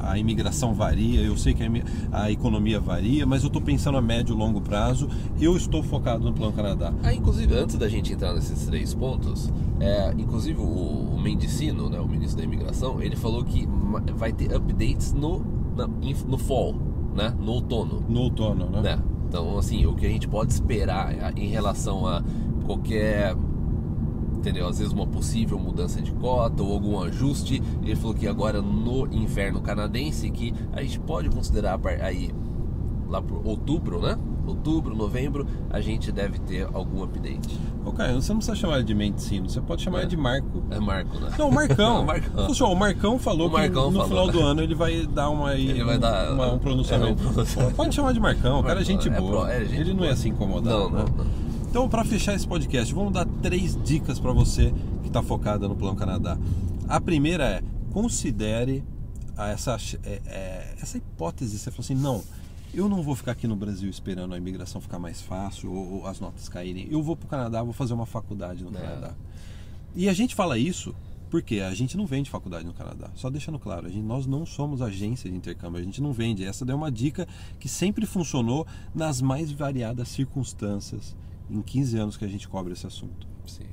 a- 0.00 0.10
a 0.12 0.18
imigração 0.18 0.74
varia, 0.74 1.20
eu 1.22 1.36
sei 1.36 1.54
que 1.54 1.62
a, 1.64 1.68
a 2.24 2.30
economia 2.30 2.78
varia, 2.78 3.24
mas 3.26 3.42
eu 3.42 3.46
estou 3.48 3.62
pensando 3.62 3.96
a 3.98 4.02
médio 4.02 4.34
e 4.34 4.38
longo 4.38 4.60
prazo. 4.60 5.08
Eu 5.40 5.56
estou 5.56 5.82
focado 5.82 6.24
no 6.24 6.32
Plano 6.32 6.52
Canadá. 6.52 6.92
Ah, 7.02 7.12
inclusive, 7.14 7.54
antes 7.54 7.76
da 7.76 7.88
gente 7.88 8.12
entrar 8.12 8.34
nesses 8.34 8.66
três 8.66 8.92
pontos, 8.94 9.50
é, 9.80 10.12
inclusive 10.18 10.60
o, 10.60 11.14
o 11.14 11.20
Mendicino, 11.20 11.88
né, 11.88 11.98
o 12.00 12.06
ministro 12.06 12.38
da 12.38 12.44
imigração, 12.44 13.00
ele 13.02 13.16
falou 13.16 13.42
que 13.44 13.66
vai 14.16 14.32
ter 14.32 14.54
updates 14.54 15.12
no, 15.12 15.42
na- 15.76 15.88
no 16.28 16.38
fall, 16.38 16.74
né, 17.14 17.34
no 17.40 17.52
outono. 17.52 18.02
No 18.08 18.20
outono, 18.20 18.68
né? 18.70 18.80
né? 18.82 18.98
Então, 19.28 19.58
assim, 19.58 19.86
o 19.86 19.94
que 19.94 20.06
a 20.06 20.08
gente 20.08 20.28
pode 20.28 20.52
esperar 20.52 21.08
a- 21.08 21.32
em 21.36 21.48
relação 21.48 22.06
a 22.06 22.22
qualquer, 22.64 23.34
entendeu? 24.36 24.66
Às 24.68 24.78
vezes 24.78 24.92
uma 24.92 25.06
possível 25.06 25.58
mudança 25.58 26.00
de 26.00 26.12
cota 26.12 26.62
ou 26.62 26.72
algum 26.72 27.00
ajuste. 27.00 27.62
Ele 27.82 27.96
falou 27.96 28.14
que 28.14 28.26
agora 28.26 28.62
no 28.62 29.06
inverno 29.12 29.60
canadense 29.60 30.30
que 30.30 30.54
a 30.72 30.82
gente 30.82 31.00
pode 31.00 31.28
considerar 31.28 31.78
aí 32.02 32.30
lá 33.08 33.20
por 33.20 33.46
outubro, 33.46 34.00
né? 34.00 34.16
Outubro, 34.46 34.94
novembro, 34.94 35.46
a 35.70 35.80
gente 35.80 36.10
deve 36.12 36.38
ter 36.38 36.68
algum 36.72 37.02
update. 37.02 37.58
Ô, 37.84 37.92
Caio, 37.92 38.20
você 38.20 38.30
não 38.32 38.38
precisa 38.38 38.56
chamar 38.56 38.76
ele 38.76 38.84
de 38.84 38.94
Mendicino, 38.94 39.48
você 39.48 39.60
pode 39.60 39.82
chamar 39.82 39.98
É. 39.98 40.00
ele 40.02 40.10
de 40.10 40.16
Marco. 40.16 40.62
É 40.70 40.78
Marco, 40.78 41.18
né? 41.18 41.30
Não, 41.38 41.48
o 41.48 41.52
Marcão. 41.54 42.02
O 42.02 42.06
Marcão. 42.06 42.72
O 42.72 42.76
Marcão 42.76 43.18
falou 43.18 43.48
O 43.48 43.52
Marcão 43.52 43.88
que 43.92 43.98
no 43.98 44.06
falou, 44.06 44.08
final 44.08 44.26
né? 44.26 44.32
do 44.32 44.40
ano 44.40 44.62
ele 44.62 44.74
vai 44.74 45.06
dar 45.06 45.30
uma, 45.30 45.54
Ele 45.54 45.82
vai 45.84 45.98
dar- 45.98 46.32
uma- 46.32 46.52
um 46.52 46.58
pronunciamento. 46.58 47.22
é, 47.22 47.26
um 47.26 47.32
pronunciamento. 47.32 47.74
Pode 47.74 47.94
chamar 47.94 48.12
de 48.12 48.20
Marcão, 48.20 48.60
o 48.60 48.62
cara 48.64 48.80
é 48.80 48.84
gente 48.84 49.08
é 49.08 49.10
boa. 49.10 49.42
pro- 49.46 49.50
é 49.52 49.64
gente 49.64 49.80
ele 49.80 49.90
não 49.90 49.96
boa. 49.98 50.08
ia 50.08 50.16
se 50.16 50.28
incomodar. 50.28 50.72
Não, 50.72 50.90
né? 50.90 51.04
não, 51.08 51.24
não. 51.24 51.46
Então, 51.68 51.88
para 51.88 52.04
fechar 52.04 52.34
esse 52.34 52.46
podcast, 52.46 52.94
vamos 52.94 53.12
dar 53.12 53.26
três 53.42 53.78
dicas 53.84 54.18
para 54.18 54.32
você 54.32 54.72
que 55.02 55.08
está 55.08 55.22
focada 55.22 55.68
no 55.68 55.74
Plano 55.76 55.94
Canadá. 55.96 56.38
A 56.88 57.00
primeira 57.00 57.44
é 57.44 57.62
considere 57.92 58.82
essa, 59.36 59.76
é, 60.04 60.20
é, 60.26 60.74
essa 60.80 60.96
hipótese. 60.96 61.58
Você 61.58 61.70
falou 61.70 61.84
assim, 61.84 61.94
não, 61.94 62.22
eu 62.74 62.88
não 62.88 63.02
vou 63.02 63.14
ficar 63.14 63.32
aqui 63.32 63.46
no 63.46 63.56
Brasil 63.56 63.88
esperando 63.88 64.34
a 64.34 64.38
imigração 64.38 64.80
ficar 64.80 64.98
mais 64.98 65.20
fácil 65.20 65.72
ou, 65.72 65.92
ou 66.00 66.06
as 66.06 66.20
notas 66.20 66.48
caírem. 66.48 66.88
Eu 66.90 67.02
vou 67.02 67.16
para 67.16 67.26
o 67.26 67.28
Canadá, 67.28 67.62
vou 67.62 67.72
fazer 67.72 67.94
uma 67.94 68.06
faculdade 68.06 68.62
no 68.62 68.70
É. 68.70 68.80
Canadá. 68.80 69.14
E 69.94 70.08
a 70.08 70.12
gente 70.12 70.34
fala 70.34 70.58
isso 70.58 70.94
porque 71.30 71.60
a 71.60 71.74
gente 71.74 71.96
não 71.96 72.06
vende 72.06 72.30
faculdade 72.30 72.64
no 72.64 72.72
Canadá. 72.72 73.10
Só 73.14 73.28
deixando 73.30 73.58
claro, 73.58 73.86
a 73.86 73.90
gente, 73.90 74.04
nós 74.04 74.26
não 74.26 74.46
somos 74.46 74.80
agência 74.80 75.28
de 75.30 75.36
intercâmbio, 75.36 75.80
a 75.80 75.84
gente 75.84 76.00
não 76.00 76.12
vende. 76.12 76.44
Essa 76.44 76.64
é 76.70 76.74
uma 76.74 76.90
dica 76.90 77.26
que 77.58 77.68
sempre 77.68 78.06
funcionou 78.06 78.66
nas 78.94 79.20
mais 79.20 79.50
variadas 79.50 80.08
circunstâncias 80.08 81.16
em 81.50 81.62
15 81.62 81.98
anos 81.98 82.16
que 82.16 82.24
a 82.24 82.28
gente 82.28 82.46
cobre 82.48 82.72
esse 82.72 82.86
assunto. 82.86 83.26
Sim. 83.46 83.64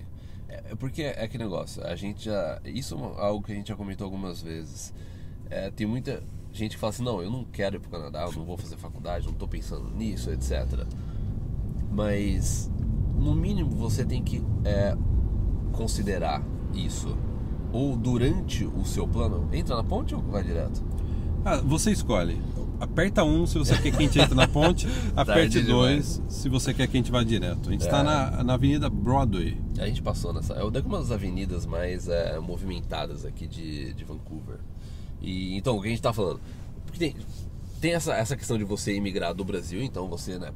É 0.49 0.71
é 0.71 0.75
porque 0.75 1.03
é 1.03 1.23
aquele 1.23 1.43
negócio, 1.43 1.85
a 1.85 1.95
gente 1.95 2.25
já. 2.25 2.59
Isso 2.65 2.95
é 2.95 3.21
algo 3.21 3.45
que 3.45 3.51
a 3.51 3.55
gente 3.55 3.67
já 3.67 3.75
comentou 3.75 4.05
algumas 4.05 4.41
vezes. 4.41 4.93
É, 5.49 5.69
tem 5.69 5.85
muita 5.85 6.23
gente 6.53 6.71
que 6.75 6.77
fala 6.79 6.91
assim, 6.91 7.03
não, 7.03 7.21
eu 7.21 7.29
não 7.29 7.43
quero 7.43 7.75
ir 7.77 7.79
pro 7.79 7.89
Canadá, 7.89 8.23
eu 8.25 8.31
não 8.33 8.45
vou 8.45 8.57
fazer 8.57 8.77
faculdade, 8.77 9.25
não 9.25 9.33
tô 9.33 9.47
pensando 9.47 9.89
nisso, 9.89 10.29
etc. 10.31 10.85
Mas 11.91 12.69
no 13.17 13.33
mínimo 13.35 13.71
você 13.71 14.03
tem 14.05 14.23
que 14.23 14.41
é, 14.63 14.95
considerar 15.71 16.43
isso. 16.73 17.15
Ou 17.71 17.95
durante 17.95 18.65
o 18.65 18.85
seu 18.85 19.07
plano, 19.07 19.47
entra 19.51 19.75
na 19.75 19.83
ponte 19.83 20.13
ou 20.13 20.21
vai 20.21 20.43
direto? 20.43 20.83
Ah, 21.43 21.57
você 21.57 21.91
escolhe. 21.91 22.39
Aperta 22.79 23.23
um 23.23 23.45
se 23.45 23.57
você 23.57 23.75
quer 23.77 23.91
que 23.91 23.97
a 23.97 24.01
gente 24.01 24.19
entre 24.19 24.35
na 24.35 24.47
ponte, 24.47 24.87
aperte 25.15 25.61
dois 25.61 26.21
se 26.27 26.49
você 26.49 26.73
quer 26.73 26.87
que 26.87 26.97
a 26.97 26.99
gente 26.99 27.11
vá 27.11 27.23
direto. 27.23 27.69
A 27.69 27.71
gente 27.71 27.81
está 27.81 27.99
É. 27.99 28.03
na, 28.03 28.43
na 28.43 28.53
Avenida 28.53 28.89
Broadway. 28.89 29.57
A 29.79 29.87
gente 29.87 30.01
passou 30.01 30.33
nessa. 30.33 30.53
É 30.53 30.63
uma 30.63 30.71
das 30.71 31.11
avenidas 31.11 31.65
mais 31.65 32.07
é, 32.09 32.37
movimentadas 32.39 33.25
aqui 33.25 33.47
de, 33.47 33.93
de 33.93 34.03
Vancouver. 34.03 34.57
E 35.23 35.57
então, 35.57 35.77
o 35.77 35.81
que 35.81 35.87
a 35.87 35.89
gente 35.89 36.01
tá 36.01 36.13
falando? 36.13 36.39
Porque 36.85 36.99
tem, 36.99 37.15
tem 37.81 37.93
essa, 37.93 38.13
essa 38.13 38.37
questão 38.37 38.57
de 38.57 38.63
você 38.63 38.93
emigrar 38.93 39.33
do 39.33 39.43
Brasil, 39.43 39.81
então 39.81 40.07
você, 40.07 40.37
né, 40.37 40.53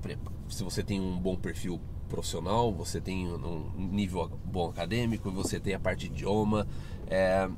se 0.49 0.63
você 0.63 0.83
tem 0.83 0.99
um 0.99 1.17
bom 1.17 1.35
perfil 1.35 1.79
profissional, 2.07 2.71
você 2.71 3.01
tem 3.01 3.27
um 3.27 3.89
nível 3.91 4.29
bom 4.45 4.69
acadêmico, 4.69 5.31
você 5.31 5.59
tem 5.59 5.73
a 5.73 5.79
parte 5.79 6.07
de 6.07 6.13
idioma. 6.13 6.67
é, 7.09 7.49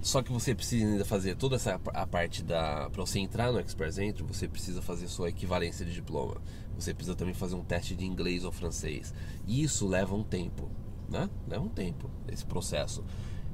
só 0.00 0.22
que 0.22 0.32
você 0.32 0.54
precisa 0.54 0.86
ainda 0.86 1.04
fazer 1.04 1.36
toda 1.36 1.56
essa 1.56 1.80
a 1.92 2.06
parte 2.06 2.42
da. 2.42 2.88
Para 2.90 3.04
você 3.04 3.18
entrar 3.18 3.52
no 3.52 3.60
Express 3.60 3.98
Entry, 3.98 4.22
você 4.22 4.46
precisa 4.46 4.80
fazer 4.80 5.08
sua 5.08 5.28
equivalência 5.28 5.84
de 5.84 5.92
diploma. 5.92 6.40
Você 6.78 6.94
precisa 6.94 7.16
também 7.16 7.34
fazer 7.34 7.56
um 7.56 7.64
teste 7.64 7.96
de 7.96 8.06
inglês 8.06 8.44
ou 8.44 8.52
francês. 8.52 9.12
E 9.46 9.62
isso 9.62 9.86
leva 9.88 10.14
um 10.14 10.22
tempo, 10.22 10.70
né? 11.08 11.28
Leva 11.48 11.64
um 11.64 11.68
tempo 11.68 12.08
esse 12.28 12.44
processo. 12.44 13.04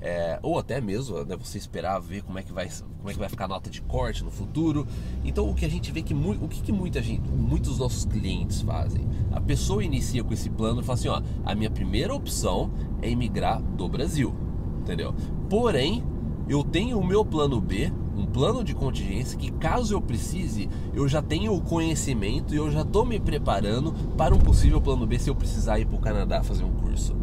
É, 0.01 0.39
ou 0.43 0.59
até 0.59 0.81
mesmo 0.81 1.25
né, 1.25 1.35
você 1.37 1.57
esperar 1.57 1.99
ver 1.99 2.23
como 2.23 2.39
é 2.39 2.43
que 2.43 2.53
vai 2.53 2.69
como 2.99 3.09
é 3.09 3.13
que 3.15 3.19
vai 3.19 3.29
ficar 3.29 3.47
a 3.47 3.49
nota 3.49 3.71
de 3.71 3.81
corte 3.83 4.23
no 4.23 4.31
futuro. 4.31 4.87
Então 5.25 5.49
o 5.49 5.55
que 5.55 5.65
a 5.65 5.69
gente 5.69 5.91
vê 5.91 6.03
que 6.03 6.13
o 6.13 6.49
que, 6.49 6.61
que 6.61 6.73
muita 6.73 7.03
gente 7.03 7.27
muitos 7.31 7.79
nossos 7.79 8.05
clientes 8.05 8.61
fazem? 8.61 9.09
A 9.33 9.41
pessoa 9.41 9.83
inicia 9.83 10.23
com 10.23 10.33
esse 10.35 10.51
plano 10.51 10.81
e 10.81 10.85
fala 10.85 10.99
assim 10.99 11.09
ó 11.09 11.23
a 11.45 11.55
minha 11.55 11.71
primeira 11.71 12.15
opção 12.15 12.71
é 13.01 13.09
emigrar 13.09 13.63
do 13.63 13.89
Brasil 13.89 14.35
entendeu? 14.81 15.15
Porém 15.49 16.05
eu 16.49 16.63
tenho 16.63 16.99
o 16.99 17.07
meu 17.07 17.25
plano 17.25 17.61
B 17.61 17.91
um 18.17 18.27
plano 18.27 18.63
de 18.63 18.75
contingência 18.75 19.37
que 19.39 19.51
caso 19.51 19.95
eu 19.95 20.01
precise 20.01 20.69
eu 20.93 21.09
já 21.09 21.21
tenho 21.21 21.55
o 21.55 21.61
conhecimento 21.61 22.55
e 22.55 22.59
eu 22.59 22.71
já 22.71 22.83
estou 22.83 23.05
me 23.05 23.19
preparando 23.19 23.93
para 24.17 24.35
um 24.35 24.39
possível 24.39 24.81
plano 24.81 25.07
B 25.07 25.19
se 25.19 25.31
eu 25.31 25.35
precisar 25.35 25.79
ir 25.79 25.87
para 25.87 25.97
o 25.97 26.01
Canadá 26.01 26.43
fazer 26.43 26.65
um 26.65 26.73
curso. 26.73 27.17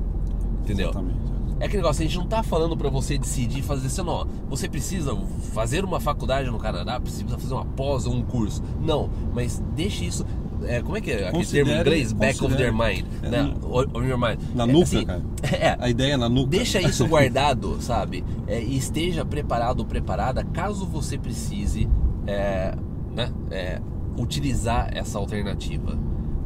Entendeu? 0.62 0.90
Exatamente. 0.90 1.31
É 1.62 1.66
aquele 1.66 1.84
negócio, 1.84 2.04
a 2.04 2.08
gente 2.08 2.18
não 2.18 2.26
tá 2.26 2.42
falando 2.42 2.76
para 2.76 2.90
você 2.90 3.20
decidir 3.20 3.62
fazer 3.62 3.86
assim, 3.86 4.02
não, 4.02 4.28
você 4.50 4.68
precisa 4.68 5.16
fazer 5.54 5.86
uma 5.86 6.00
faculdade 6.00 6.50
no 6.50 6.58
Canadá, 6.58 7.00
precisa 7.00 7.38
fazer 7.38 7.54
uma 7.54 7.66
pós 7.66 8.08
ou 8.08 8.16
um 8.16 8.24
curso. 8.24 8.64
Não, 8.82 9.12
mas 9.32 9.62
deixe 9.76 10.04
isso. 10.04 10.26
É, 10.64 10.82
como 10.82 10.98
é 10.98 11.02
que 11.02 11.12
é 11.12 11.28
aquele 11.28 11.46
termo 11.46 11.72
em 11.72 11.80
inglês? 11.80 12.14
Back 12.14 12.44
of 12.44 12.56
their 12.56 12.74
mind. 12.74 13.06
É, 13.22 13.30
né? 13.30 13.54
On 13.64 14.04
your 14.04 14.18
mind. 14.18 14.40
Na 14.56 14.64
É, 14.64 14.68
nuca, 14.68 14.84
assim, 14.84 15.06
cara. 15.06 15.22
É, 15.54 15.78
A 15.80 15.88
ideia 15.88 16.14
é 16.14 16.18
na 16.18 16.28
nuca. 16.28 16.50
Deixa 16.50 16.82
isso 16.82 17.06
guardado, 17.08 17.80
sabe? 17.80 18.24
É, 18.48 18.60
e 18.60 18.76
esteja 18.76 19.24
preparado 19.24 19.82
ou 19.82 19.86
preparada 19.86 20.44
caso 20.44 20.84
você 20.84 21.16
precise 21.16 21.88
é, 22.26 22.74
né, 23.16 23.32
é, 23.52 23.80
utilizar 24.18 24.90
essa 24.96 25.20
alternativa. 25.20 25.96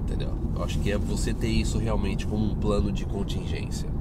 Entendeu? 0.01 0.34
Eu 0.55 0.63
acho 0.63 0.77
que 0.79 0.91
é 0.91 0.98
você 0.98 1.34
ter 1.34 1.48
isso 1.48 1.77
realmente 1.77 2.27
como 2.27 2.45
um 2.45 2.55
plano 2.55 2.91
de 2.91 3.05
contingência. 3.05 3.94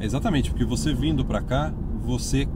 Exatamente, 0.00 0.50
porque 0.50 0.64
você 0.64 0.92
vindo 0.94 1.24
para 1.24 1.40
cá, 1.40 1.72
você 2.04 2.46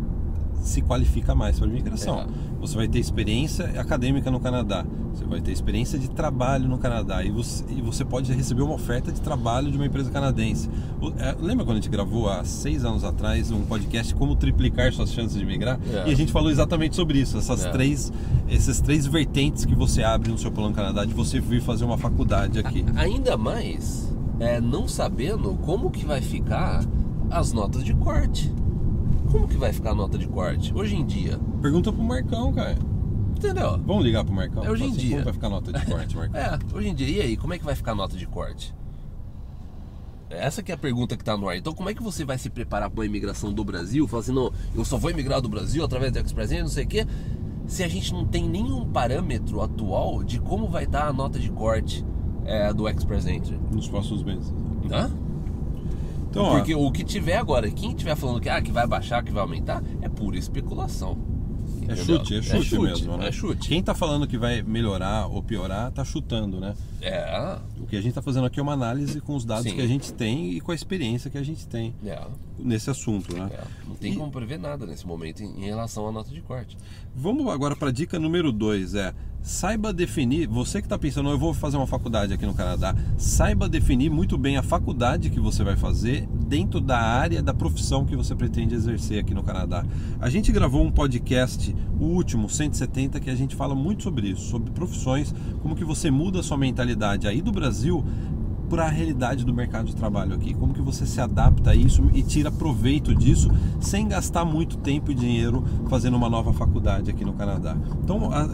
se 0.62 0.82
qualifica 0.82 1.34
mais 1.34 1.58
para 1.58 1.68
imigração. 1.68 2.20
É. 2.20 2.26
Você 2.60 2.76
vai 2.76 2.86
ter 2.86 2.98
experiência 2.98 3.64
acadêmica 3.80 4.30
no 4.30 4.38
Canadá, 4.38 4.84
você 5.14 5.24
vai 5.24 5.40
ter 5.40 5.50
experiência 5.50 5.98
de 5.98 6.10
trabalho 6.10 6.68
no 6.68 6.76
Canadá 6.76 7.24
e 7.24 7.30
você, 7.30 7.64
e 7.70 7.80
você 7.80 8.04
pode 8.04 8.30
receber 8.32 8.60
uma 8.62 8.74
oferta 8.74 9.10
de 9.10 9.20
trabalho 9.22 9.70
de 9.70 9.76
uma 9.78 9.86
empresa 9.86 10.10
canadense. 10.10 10.68
É, 11.16 11.34
lembra 11.40 11.64
quando 11.64 11.78
a 11.78 11.80
gente 11.80 11.88
gravou 11.88 12.28
há 12.28 12.44
seis 12.44 12.84
anos 12.84 13.02
atrás 13.04 13.50
um 13.50 13.62
podcast 13.62 14.14
como 14.14 14.36
triplicar 14.36 14.92
suas 14.92 15.10
chances 15.10 15.38
de 15.38 15.46
migrar? 15.46 15.80
É. 15.90 16.10
E 16.10 16.12
a 16.12 16.16
gente 16.16 16.30
falou 16.30 16.50
exatamente 16.50 16.94
sobre 16.94 17.18
isso, 17.18 17.38
essas 17.38 17.64
É. 17.64 17.70
três, 17.70 18.12
esses 18.48 18.80
três 18.82 19.06
vertentes 19.06 19.64
que 19.64 19.74
você 19.74 20.02
abre 20.02 20.30
no 20.30 20.36
seu 20.38 20.52
plano 20.52 20.74
Canadá 20.74 21.06
de 21.06 21.14
você 21.14 21.40
vir 21.40 21.62
fazer 21.62 21.86
uma 21.86 21.96
faculdade 21.96 22.58
aqui. 22.58 22.84
Ainda 22.96 23.34
mais 23.38 24.14
é, 24.38 24.60
não 24.60 24.86
sabendo 24.86 25.54
como 25.62 25.90
que 25.90 26.04
vai 26.04 26.20
ficar 26.20 26.84
as 27.30 27.52
notas 27.52 27.84
de 27.84 27.94
corte. 27.94 28.52
Como 29.30 29.46
que 29.46 29.56
vai 29.56 29.72
ficar 29.72 29.90
a 29.90 29.94
nota 29.94 30.18
de 30.18 30.26
corte 30.26 30.74
hoje 30.74 30.96
em 30.96 31.06
dia? 31.06 31.38
Pergunta 31.62 31.92
pro 31.92 32.02
Marcão, 32.02 32.52
cara. 32.52 32.76
Entendeu? 33.36 33.78
Vamos 33.86 34.04
ligar 34.04 34.24
pro 34.24 34.34
Marcão? 34.34 34.64
É 34.64 34.70
hoje 34.70 34.84
em 34.84 34.88
assim, 34.88 34.98
dia. 34.98 35.10
Como 35.10 35.24
vai 35.24 35.32
ficar 35.32 35.46
a 35.46 35.50
nota 35.50 35.72
de 35.72 35.86
corte, 35.86 36.16
Marcão? 36.16 36.40
É, 36.40 36.58
hoje 36.76 36.88
em 36.88 36.94
dia. 36.94 37.08
E 37.08 37.20
aí, 37.22 37.36
como 37.36 37.54
é 37.54 37.58
que 37.58 37.64
vai 37.64 37.74
ficar 37.74 37.92
a 37.92 37.94
nota 37.94 38.16
de 38.16 38.26
corte? 38.26 38.74
Essa 40.28 40.62
que 40.62 40.70
é 40.70 40.74
a 40.74 40.78
pergunta 40.78 41.16
que 41.16 41.24
tá 41.24 41.36
no 41.36 41.48
ar. 41.48 41.56
Então, 41.56 41.72
como 41.72 41.88
é 41.88 41.94
que 41.94 42.02
você 42.02 42.24
vai 42.24 42.38
se 42.38 42.50
preparar 42.50 42.90
para 42.90 43.02
a 43.02 43.06
imigração 43.06 43.52
do 43.52 43.64
Brasil? 43.64 44.06
Falar 44.06 44.20
assim, 44.20 44.32
não, 44.32 44.52
eu 44.74 44.84
só 44.84 44.96
vou 44.96 45.10
emigrar 45.10 45.40
do 45.40 45.48
Brasil 45.48 45.84
através 45.84 46.12
do 46.12 46.18
Express 46.18 46.50
não 46.50 46.68
sei 46.68 46.84
o 46.84 46.88
quê. 46.88 47.06
Se 47.66 47.82
a 47.82 47.88
gente 47.88 48.12
não 48.12 48.26
tem 48.26 48.48
nenhum 48.48 48.84
parâmetro 48.84 49.60
atual 49.60 50.22
de 50.22 50.40
como 50.40 50.68
vai 50.68 50.84
estar 50.84 51.06
a 51.06 51.12
nota 51.12 51.38
de 51.38 51.50
corte 51.50 52.04
é, 52.44 52.72
do 52.72 52.88
Express 52.88 53.26
Entry. 53.26 53.58
Nos 53.72 53.88
próximos 53.88 54.22
meses. 54.22 54.52
Hã? 54.90 55.10
Então, 56.30 56.44
ó, 56.44 56.56
Porque 56.56 56.74
o 56.74 56.90
que 56.92 57.04
tiver 57.04 57.36
agora, 57.36 57.68
quem 57.70 57.92
tiver 57.92 58.14
falando 58.16 58.40
que, 58.40 58.48
ah, 58.48 58.62
que 58.62 58.70
vai 58.70 58.86
baixar, 58.86 59.22
que 59.22 59.32
vai 59.32 59.42
aumentar, 59.42 59.82
é 60.00 60.08
pura 60.08 60.38
especulação. 60.38 61.18
É 61.88 61.92
Entendeu? 61.92 62.04
chute, 62.04 62.36
é 62.36 62.42
chute, 62.42 62.78
mesmo, 62.78 63.16
né? 63.16 63.28
É 63.28 63.32
chute. 63.32 63.68
Quem 63.68 63.82
tá 63.82 63.94
falando 63.94 64.26
que 64.28 64.38
vai 64.38 64.62
melhorar 64.62 65.26
ou 65.26 65.42
piorar, 65.42 65.90
tá 65.90 66.04
chutando, 66.04 66.60
né? 66.60 66.74
É, 67.02 67.58
O 67.82 67.86
que 67.86 67.96
a 67.96 68.00
gente 68.00 68.12
tá 68.14 68.22
fazendo 68.22 68.46
aqui 68.46 68.60
é 68.60 68.62
uma 68.62 68.72
análise 68.72 69.20
com 69.20 69.34
os 69.34 69.44
dados 69.44 69.64
Sim. 69.64 69.74
que 69.74 69.80
a 69.80 69.86
gente 69.86 70.12
tem 70.12 70.52
e 70.52 70.60
com 70.60 70.72
a 70.72 70.74
experiência 70.74 71.30
que 71.30 71.38
a 71.38 71.42
gente 71.42 71.66
tem 71.66 71.94
é, 72.04 72.20
nesse 72.58 72.90
assunto, 72.90 73.34
né? 73.34 73.50
é. 73.52 73.64
Não 73.86 73.94
tem 73.94 74.12
E- 74.12 74.16
como 74.16 74.30
prever 74.30 74.58
nada 74.58 74.86
nesse 74.86 75.06
momento 75.06 75.42
em, 75.42 75.64
relação 75.64 76.06
à 76.06 76.12
nota 76.12 76.30
de 76.30 76.40
corte. 76.40 76.76
Vamos 77.14 77.46
agora 77.48 77.74
para 77.74 77.90
dica 77.90 78.18
número 78.18 78.52
2, 78.52 78.94
é 78.94 79.14
saiba 79.42 79.90
definir, 79.90 80.46
você 80.46 80.80
que 80.80 80.86
está 80.86 80.98
pensando, 80.98 81.30
eu 81.30 81.38
vou 81.38 81.54
fazer 81.54 81.78
uma 81.78 81.86
faculdade 81.86 82.32
aqui 82.32 82.44
no 82.44 82.52
Canadá, 82.52 82.94
saiba 83.16 83.70
definir 83.70 84.10
muito 84.10 84.36
bem 84.36 84.58
a 84.58 84.62
faculdade 84.62 85.30
que 85.30 85.40
você 85.40 85.64
vai 85.64 85.76
fazer 85.76 86.28
dentro 86.46 86.78
da 86.78 86.98
área 86.98 87.42
da 87.42 87.54
profissão 87.54 88.04
que 88.04 88.14
você 88.14 88.34
pretende 88.34 88.74
exercer 88.74 89.18
aqui 89.18 89.32
no 89.32 89.42
Canadá. 89.42 89.82
A 90.20 90.28
gente 90.28 90.52
gravou 90.52 90.84
um 90.84 90.90
podcast, 90.90 91.74
o 91.98 92.04
último, 92.04 92.50
170, 92.50 93.18
que 93.18 93.30
a 93.30 93.34
gente 93.34 93.56
fala 93.56 93.74
muito 93.74 94.02
sobre 94.02 94.28
isso, 94.28 94.42
sobre 94.42 94.70
profissões, 94.72 95.34
como 95.62 95.74
que 95.74 95.84
você 95.84 96.10
muda 96.10 96.40
a 96.40 96.42
sua 96.42 96.58
mentalidade 96.58 97.26
aí 97.26 97.40
do 97.40 97.50
Brasil 97.50 97.69
para 98.68 98.84
a 98.84 98.88
realidade 98.88 99.44
do 99.44 99.52
mercado 99.52 99.86
de 99.86 99.96
trabalho 99.96 100.32
aqui. 100.32 100.54
Como 100.54 100.72
que 100.72 100.80
você 100.80 101.04
se 101.04 101.20
adapta 101.20 101.70
a 101.70 101.74
isso 101.74 102.08
e 102.14 102.22
tira 102.22 102.52
proveito 102.52 103.12
disso 103.12 103.50
sem 103.80 104.06
gastar 104.06 104.44
muito 104.44 104.76
tempo 104.78 105.10
e 105.10 105.14
dinheiro 105.14 105.64
fazendo 105.88 106.16
uma 106.16 106.30
nova 106.30 106.52
faculdade 106.52 107.10
aqui 107.10 107.24
no 107.24 107.32
Canadá. 107.32 107.76
Então, 108.04 108.30
a- 108.32 108.48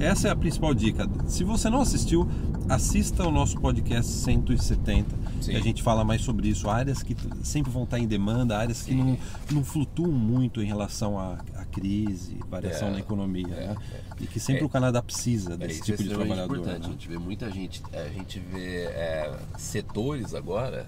é- 0.00 0.04
essa 0.06 0.28
é 0.28 0.30
a 0.30 0.36
principal 0.36 0.72
dica. 0.72 1.06
Se 1.26 1.44
você 1.44 1.68
não 1.68 1.82
assistiu, 1.82 2.26
assista 2.70 3.26
o 3.26 3.30
nosso 3.30 3.58
podcast 3.60 4.10
170. 4.10 5.16
Sim. 5.40 5.50
Que 5.52 5.56
a 5.56 5.60
gente 5.60 5.82
fala 5.82 6.04
mais 6.04 6.22
sobre 6.22 6.48
isso. 6.48 6.68
Áreas 6.70 7.02
que 7.02 7.16
sempre 7.42 7.70
vão 7.70 7.84
estar 7.84 7.98
em 7.98 8.06
demanda, 8.06 8.56
áreas 8.56 8.82
que 8.82 8.92
Sim. 8.92 8.98
não, 8.98 9.18
não 9.52 9.64
flutuam 9.64 10.12
muito 10.12 10.62
em 10.62 10.66
relação 10.66 11.18
à, 11.18 11.38
à 11.56 11.64
crise, 11.64 12.38
variação 12.48 12.88
É, 12.88 12.90
na 12.92 12.98
economia. 13.00 13.46
é, 13.54 13.66
né? 13.68 13.76
E 14.20 14.26
que 14.26 14.38
sempre 14.38 14.62
É. 14.62 14.66
o 14.66 14.68
Canadá 14.68 15.02
precisa 15.02 15.54
É, 15.54 15.56
desse 15.56 15.74
isso 15.80 15.84
tipo 15.84 16.00
é 16.02 16.04
de 16.04 16.08
trabalhador. 16.10 16.56
importante. 16.58 16.80
né? 16.82 16.86
A 16.88 16.90
gente 16.92 17.08
vê 17.08 17.18
muita 17.18 17.50
gente, 17.50 17.82
é, 17.92 18.02
a 18.02 18.08
gente 18.08 18.38
vê 18.38 18.84
é, 18.86 19.36
setores 19.58 20.34
agora, 20.34 20.86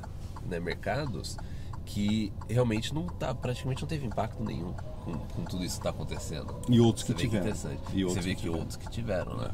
né, 0.48 0.60
mercados, 0.60 1.36
que 1.84 2.32
realmente 2.48 2.94
não 2.94 3.06
tá, 3.06 3.34
praticamente 3.34 3.82
não 3.82 3.88
teve 3.88 4.06
impacto 4.06 4.42
nenhum 4.44 4.72
com, 5.04 5.12
com 5.14 5.44
tudo 5.44 5.64
isso 5.64 5.74
que 5.74 5.80
está 5.80 5.90
acontecendo. 5.90 6.54
E 6.68 6.78
outros 6.80 7.04
Você 7.04 7.12
que 7.14 7.20
tiveram. 7.20 7.44
interessante. 7.46 7.80
E 7.92 8.02
Você 8.02 8.04
outros 8.04 8.24
vê 8.24 8.34
que 8.36 8.42
que 8.42 8.48
outros 8.48 8.76
que 8.76 8.88
tiveram, 8.90 9.36
né? 9.36 9.48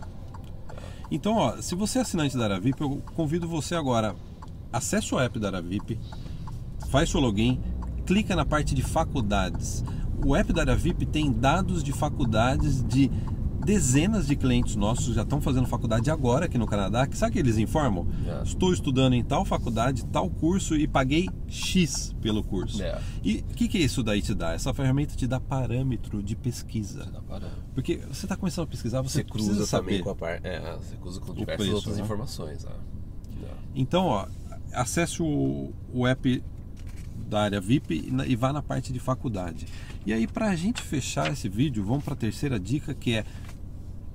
Então, 1.11 1.37
ó, 1.37 1.61
se 1.61 1.75
você 1.75 1.99
é 1.99 2.03
assinante 2.03 2.37
da 2.37 2.45
Aravip, 2.45 2.81
eu 2.81 3.03
convido 3.15 3.49
você 3.49 3.75
agora, 3.75 4.15
acesse 4.73 5.15
o 5.15 5.19
app 5.19 5.39
da 5.39 5.49
Aravip, 5.49 5.99
faz 6.91 7.11
seu 7.11 7.21
login, 7.21 7.61
clica 8.07 8.37
na 8.37 8.45
parte 8.45 8.75
de 8.75 8.83
faculdades. 8.83 9.83
O 10.25 10.37
app 10.37 10.53
da 10.53 10.63
Aravip 10.63 11.07
tem 11.07 11.33
dados 11.33 11.83
de 11.83 11.93
faculdades 11.93 12.83
de 12.83 13.11
dezenas 13.69 14.27
de 14.27 14.35
clientes 14.35 14.77
nossos 14.77 15.15
já 15.15 15.21
estão 15.21 15.43
fazendo 15.43 15.67
faculdade 15.67 16.11
agora 16.11 16.47
aqui 16.47 16.57
no 16.57 16.67
Canadá. 16.67 17.07
Que 17.07 17.15
sabe 17.15 17.29
o 17.29 17.33
que 17.35 17.39
eles 17.39 17.59
informam? 17.59 18.09
É. 18.27 18.43
Estou 18.43 18.73
estudando 18.73 19.13
em 19.13 19.23
tal 19.23 19.45
faculdade, 19.45 20.07
tal 20.07 20.31
curso 20.31 20.75
e 20.75 20.89
paguei 20.89 21.29
X 21.47 22.17
pelo 22.19 22.43
curso. 22.43 22.83
É. 22.83 22.99
E 23.23 23.45
o 23.51 23.55
que, 23.55 23.69
que 23.69 23.77
isso 23.77 24.03
daí 24.03 24.23
te 24.23 24.35
dá? 24.35 24.55
Essa 24.55 24.73
ferramenta 24.73 25.15
te 25.15 25.27
dá 25.27 25.39
parâmetro 25.39 26.23
de 26.23 26.35
pesquisa. 26.35 27.13
Parando. 27.29 27.53
Porque 27.75 27.99
você 28.11 28.25
está 28.25 28.39
começando 28.39 28.65
a 28.65 28.69
pesquisar, 28.69 29.03
você, 29.03 29.19
Você 29.19 29.25
precisa 29.25 29.53
cruza 29.57 29.67
saber. 29.67 30.03
com 30.03 30.11
a 30.11 30.15
parte. 30.15 30.47
É, 30.47 30.75
você 30.75 30.97
cruza 30.97 31.21
com 31.21 31.35
diversas 31.35 31.57
preço, 31.59 31.75
outras 31.77 31.97
né? 31.99 32.03
informações. 32.03 32.65
né? 32.65 32.73
Então, 33.75 34.07
ó, 34.07 34.27
acesse 34.73 35.23
o, 35.23 35.75
o 35.93 36.07
app 36.07 36.43
da 37.29 37.43
área 37.43 37.61
VIP 37.61 37.95
e, 37.95 38.33
e 38.33 38.35
vá 38.35 38.51
na 38.51 38.63
parte 38.63 38.95
de 38.95 38.99
faculdade. 38.99 39.67
E 40.07 40.13
aí, 40.15 40.27
para 40.27 40.47
a 40.49 40.57
gente 40.57 40.81
fechar 40.81 41.31
esse 41.31 41.51
vídeo, 41.51 41.85
vamos 41.85 42.03
para 42.03 42.15
a 42.15 42.17
terceira 42.17 42.59
dica 42.59 42.95
que 42.95 43.13
é. 43.13 43.27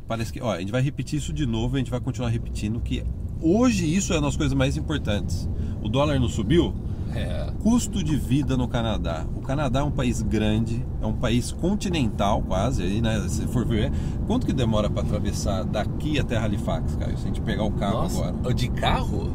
Parece 0.08 0.34
que, 0.34 0.42
ó, 0.42 0.52
a 0.52 0.60
gente 0.60 0.72
vai 0.72 0.82
repetir 0.82 1.18
isso 1.18 1.32
de 1.34 1.46
novo, 1.46 1.76
a 1.76 1.80
gente 1.80 1.90
vai 1.92 2.00
continuar 2.00 2.30
repetindo 2.30 2.80
que 2.82 3.04
hoje 3.42 3.86
isso 3.86 4.14
é 4.14 4.18
uma 4.18 4.24
das 4.24 4.36
coisas 4.36 4.54
mais 4.54 4.76
importantes. 4.78 5.50
O 5.82 5.88
dólar 5.90 6.20
não 6.20 6.28
subiu? 6.30 6.74
É. 7.16 7.52
Custo 7.62 8.04
de 8.04 8.16
vida 8.16 8.58
no 8.58 8.68
Canadá. 8.68 9.26
O 9.36 9.42
Canadá 9.42 9.80
é 9.82 9.84
um 9.84 9.92
país 9.92 10.22
grande, 10.22 10.84
é 11.02 11.06
um 11.06 11.14
país 11.14 11.52
continental 11.52 12.42
quase, 12.42 12.82
aí, 12.82 13.02
né? 13.02 13.24
Se 13.30 13.46
for 13.48 13.66
ver, 13.66 13.92
quanto 14.26 14.46
que 14.48 14.52
demora 14.54 14.90
para 14.90 15.04
atravessar 15.04 15.64
daqui 15.64 16.20
até 16.20 16.38
Halifax, 16.38 16.96
cara? 16.96 17.16
Se 17.16 17.24
a 17.24 17.28
gente 17.28 17.42
pegar 17.42 17.64
o 17.64 17.72
carro 17.72 18.04
Nossa, 18.04 18.28
agora. 18.30 18.54
de 18.54 18.68
carro? 18.70 19.32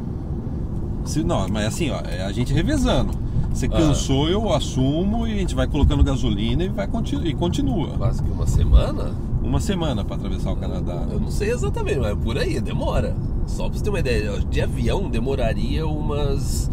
Se, 1.05 1.23
não, 1.23 1.47
mas 1.47 1.67
assim, 1.67 1.89
ó, 1.89 2.01
é 2.01 2.23
a 2.23 2.31
gente 2.31 2.53
revezando. 2.53 3.13
Você 3.53 3.65
Ah. 3.67 3.69
cansou, 3.69 4.29
eu 4.29 4.53
assumo 4.53 5.25
e 5.25 5.33
a 5.33 5.37
gente 5.37 5.55
vai 5.55 5.65
colocando 5.65 6.03
gasolina 6.03 6.63
e 6.63 6.67
vai 6.67 6.85
continu 6.87 7.25
e 7.25 7.33
continua. 7.33 7.97
Quase 7.97 8.21
que 8.21 8.29
uma 8.29 8.45
semana? 8.45 9.11
Uma 9.49 9.59
semana 9.59 10.05
para 10.05 10.15
atravessar 10.15 10.51
o 10.51 10.55
Canadá. 10.55 11.07
Eu 11.11 11.19
não 11.19 11.31
sei 11.31 11.49
exatamente, 11.49 11.97
mas 11.97 12.11
é 12.11 12.15
por 12.15 12.37
aí, 12.37 12.61
demora. 12.61 13.15
Só 13.47 13.67
pra 13.67 13.77
você 13.77 13.83
ter 13.83 13.89
uma 13.89 13.99
ideia, 13.99 14.39
de 14.47 14.61
avião 14.61 15.09
demoraria 15.09 15.87
umas 15.87 16.69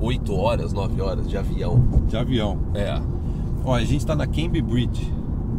8 0.00 0.34
horas, 0.34 0.72
9 0.72 1.02
horas 1.02 1.28
de 1.28 1.36
avião. 1.36 1.84
De 2.08 2.16
avião. 2.16 2.58
É. 2.74 2.98
Ó, 3.62 3.74
a 3.74 3.84
gente 3.84 4.06
tá 4.06 4.16
na 4.16 4.26
Cambridge 4.26 4.62
Bridge. 4.62 5.12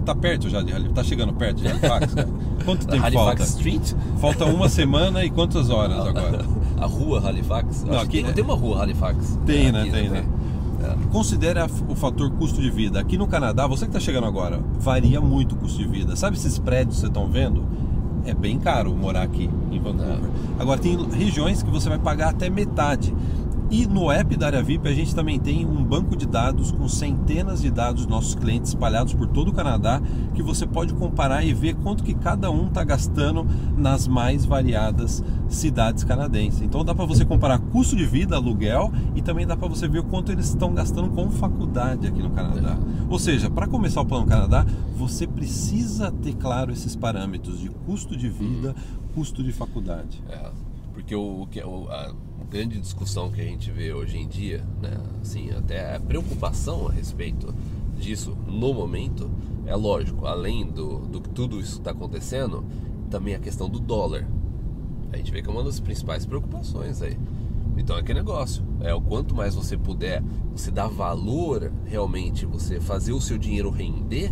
Tá 0.03 0.15
perto 0.15 0.49
já 0.49 0.63
de 0.63 0.73
Halifax. 0.73 0.95
Tá 0.95 1.03
chegando 1.03 1.33
perto 1.33 1.57
de 1.61 1.67
Halifax, 1.67 2.15
cara. 2.15 2.29
Quanto 2.65 2.87
tempo 2.87 3.05
Halifax 3.05 3.25
falta? 3.27 3.43
Street? 3.43 3.93
Falta 4.17 4.45
uma 4.45 4.67
semana 4.69 5.23
e 5.23 5.29
quantas 5.29 5.69
horas 5.69 5.99
agora? 5.99 6.43
A 6.81 6.85
rua 6.87 7.19
Halifax? 7.27 7.83
Não, 7.83 7.93
Acho 7.95 8.09
que 8.09 8.17
aqui 8.17 8.21
tem, 8.23 8.31
é- 8.31 8.33
tem 8.33 8.43
uma 8.43 8.55
rua 8.55 8.81
Halifax. 8.81 9.37
Tem, 9.45 9.67
É, 9.67 9.71
né? 9.71 9.87
Tem, 9.91 10.09
né? 10.09 10.25
Considere 11.11 11.59
o 11.87 11.95
fator 11.95 12.29
custo 12.31 12.61
de 12.61 12.69
vida. 12.69 12.99
Aqui 12.99 13.17
no 13.17 13.27
Canadá, 13.27 13.65
você 13.65 13.85
que 13.85 13.89
está 13.89 13.99
chegando 13.99 14.27
agora, 14.27 14.59
varia 14.79 15.19
muito 15.19 15.55
o 15.55 15.57
custo 15.57 15.77
de 15.79 15.87
vida. 15.87 16.15
Sabe 16.15 16.37
esses 16.37 16.59
prédios 16.59 16.95
que 16.95 17.01
vocês 17.01 17.09
estão 17.09 17.27
vendo? 17.27 17.65
É 18.25 18.33
bem 18.33 18.59
caro 18.59 18.93
morar 18.93 19.23
aqui 19.23 19.49
em 19.71 19.79
Vancouver. 19.79 20.29
Agora, 20.59 20.79
tem 20.79 20.95
regiões 21.09 21.63
que 21.63 21.69
você 21.69 21.89
vai 21.89 21.97
pagar 21.97 22.29
até 22.29 22.49
metade. 22.49 23.13
E 23.71 23.85
no 23.85 24.09
app 24.11 24.35
da 24.35 24.47
área 24.47 24.63
VIP 24.63 24.87
a 24.87 24.93
gente 24.93 25.13
também 25.13 25.39
tem 25.39 25.63
um 25.63 25.83
banco 25.83 26.15
de 26.17 26.25
dados 26.25 26.71
com 26.71 26.87
centenas 26.87 27.61
de 27.61 27.69
dados 27.69 28.01
dos 28.01 28.09
nossos 28.09 28.33
clientes 28.33 28.69
espalhados 28.69 29.13
por 29.13 29.27
todo 29.27 29.49
o 29.49 29.53
Canadá 29.53 30.01
que 30.33 30.41
você 30.41 30.65
pode 30.65 30.91
comparar 30.95 31.43
e 31.45 31.53
ver 31.53 31.75
quanto 31.75 32.03
que 32.03 32.15
cada 32.15 32.49
um 32.49 32.65
está 32.67 32.83
gastando 32.83 33.45
nas 33.77 34.07
mais 34.07 34.43
variadas 34.43 35.23
cidades 35.47 36.03
canadenses. 36.03 36.63
Então 36.63 36.83
dá 36.83 36.95
para 36.95 37.05
você 37.05 37.23
comparar 37.23 37.59
custo 37.59 37.95
de 37.95 38.07
vida, 38.07 38.35
aluguel 38.35 38.91
e 39.15 39.21
também 39.21 39.45
dá 39.45 39.55
para 39.55 39.67
você 39.67 39.87
ver 39.87 39.99
o 39.99 40.03
quanto 40.03 40.31
eles 40.31 40.47
estão 40.49 40.73
gastando 40.73 41.09
com 41.09 41.29
faculdade 41.29 42.07
aqui 42.07 42.23
no 42.23 42.31
Canadá. 42.31 42.75
Ou 43.07 43.19
seja, 43.19 43.51
para 43.51 43.67
começar 43.67 44.01
o 44.01 44.05
plano 44.05 44.25
Canadá, 44.25 44.65
você 44.97 45.27
precisa 45.27 46.11
ter 46.11 46.33
claro 46.35 46.71
esses 46.71 46.95
parâmetros 46.95 47.59
de 47.59 47.69
custo 47.69 48.17
de 48.17 48.29
vida, 48.29 48.75
custo 49.13 49.43
de 49.43 49.51
faculdade. 49.51 50.23
É, 50.27 50.49
porque 50.91 51.13
o, 51.15 51.47
que 51.51 51.61
o- 51.63 51.87
a 51.89 52.13
grande 52.49 52.79
discussão 52.79 53.31
que 53.31 53.41
a 53.41 53.43
gente 53.45 53.69
vê 53.71 53.93
hoje 53.93 54.17
em 54.17 54.27
dia, 54.27 54.63
né, 54.81 54.97
assim, 55.21 55.51
até 55.51 55.95
a 55.95 55.99
preocupação 55.99 56.87
a 56.87 56.91
respeito 56.91 57.53
disso 57.97 58.35
no 58.47 58.73
momento, 58.73 59.29
é 59.65 59.75
lógico, 59.75 60.25
além 60.25 60.65
do, 60.65 60.99
do 60.99 61.21
que 61.21 61.29
tudo 61.29 61.59
isso 61.59 61.77
está 61.77 61.91
acontecendo, 61.91 62.63
também 63.09 63.35
a 63.35 63.39
questão 63.39 63.69
do 63.69 63.79
dólar. 63.79 64.27
A 65.11 65.17
gente 65.17 65.31
vê 65.31 65.41
que 65.41 65.49
é 65.49 65.51
uma 65.51 65.63
das 65.63 65.79
principais 65.79 66.25
preocupações 66.25 67.01
aí. 67.01 67.17
Então 67.77 67.97
é 67.97 68.03
que 68.03 68.13
negócio. 68.13 68.63
É 68.81 68.93
o 68.93 69.01
quanto 69.01 69.35
mais 69.35 69.55
você 69.55 69.77
puder, 69.77 70.23
você 70.51 70.71
dar 70.71 70.87
valor 70.87 71.71
realmente, 71.85 72.45
você 72.45 72.79
fazer 72.79 73.13
o 73.13 73.21
seu 73.21 73.37
dinheiro 73.37 73.69
render, 73.69 74.31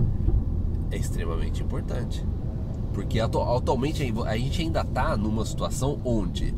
é 0.92 0.98
extremamente 0.98 1.62
importante. 1.64 2.24
Porque 2.94 3.20
atu- 3.20 3.42
atualmente 3.42 4.04
a 4.26 4.38
gente 4.38 4.62
ainda 4.62 4.82
está 4.82 5.16
numa 5.18 5.46
situação 5.46 6.00
onde 6.04 6.54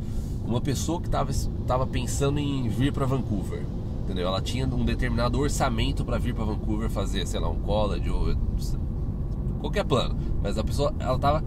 uma 0.49 0.61
pessoa 0.61 0.99
que 0.99 1.07
estava 1.07 1.85
pensando 1.87 2.39
em 2.39 2.67
vir 2.67 2.91
para 2.91 3.05
Vancouver, 3.05 3.63
entendeu? 4.03 4.27
Ela 4.27 4.41
tinha 4.41 4.65
um 4.67 4.83
determinado 4.83 5.39
orçamento 5.39 6.03
para 6.03 6.17
vir 6.17 6.33
para 6.33 6.43
Vancouver 6.43 6.89
fazer, 6.89 7.25
sei 7.27 7.39
lá, 7.39 7.47
um 7.49 7.59
college 7.59 8.09
ou 8.09 8.35
qualquer 9.59 9.83
plano, 9.85 10.15
mas 10.41 10.57
a 10.57 10.63
pessoa 10.63 10.93
ela 10.99 11.15
estava 11.15 11.43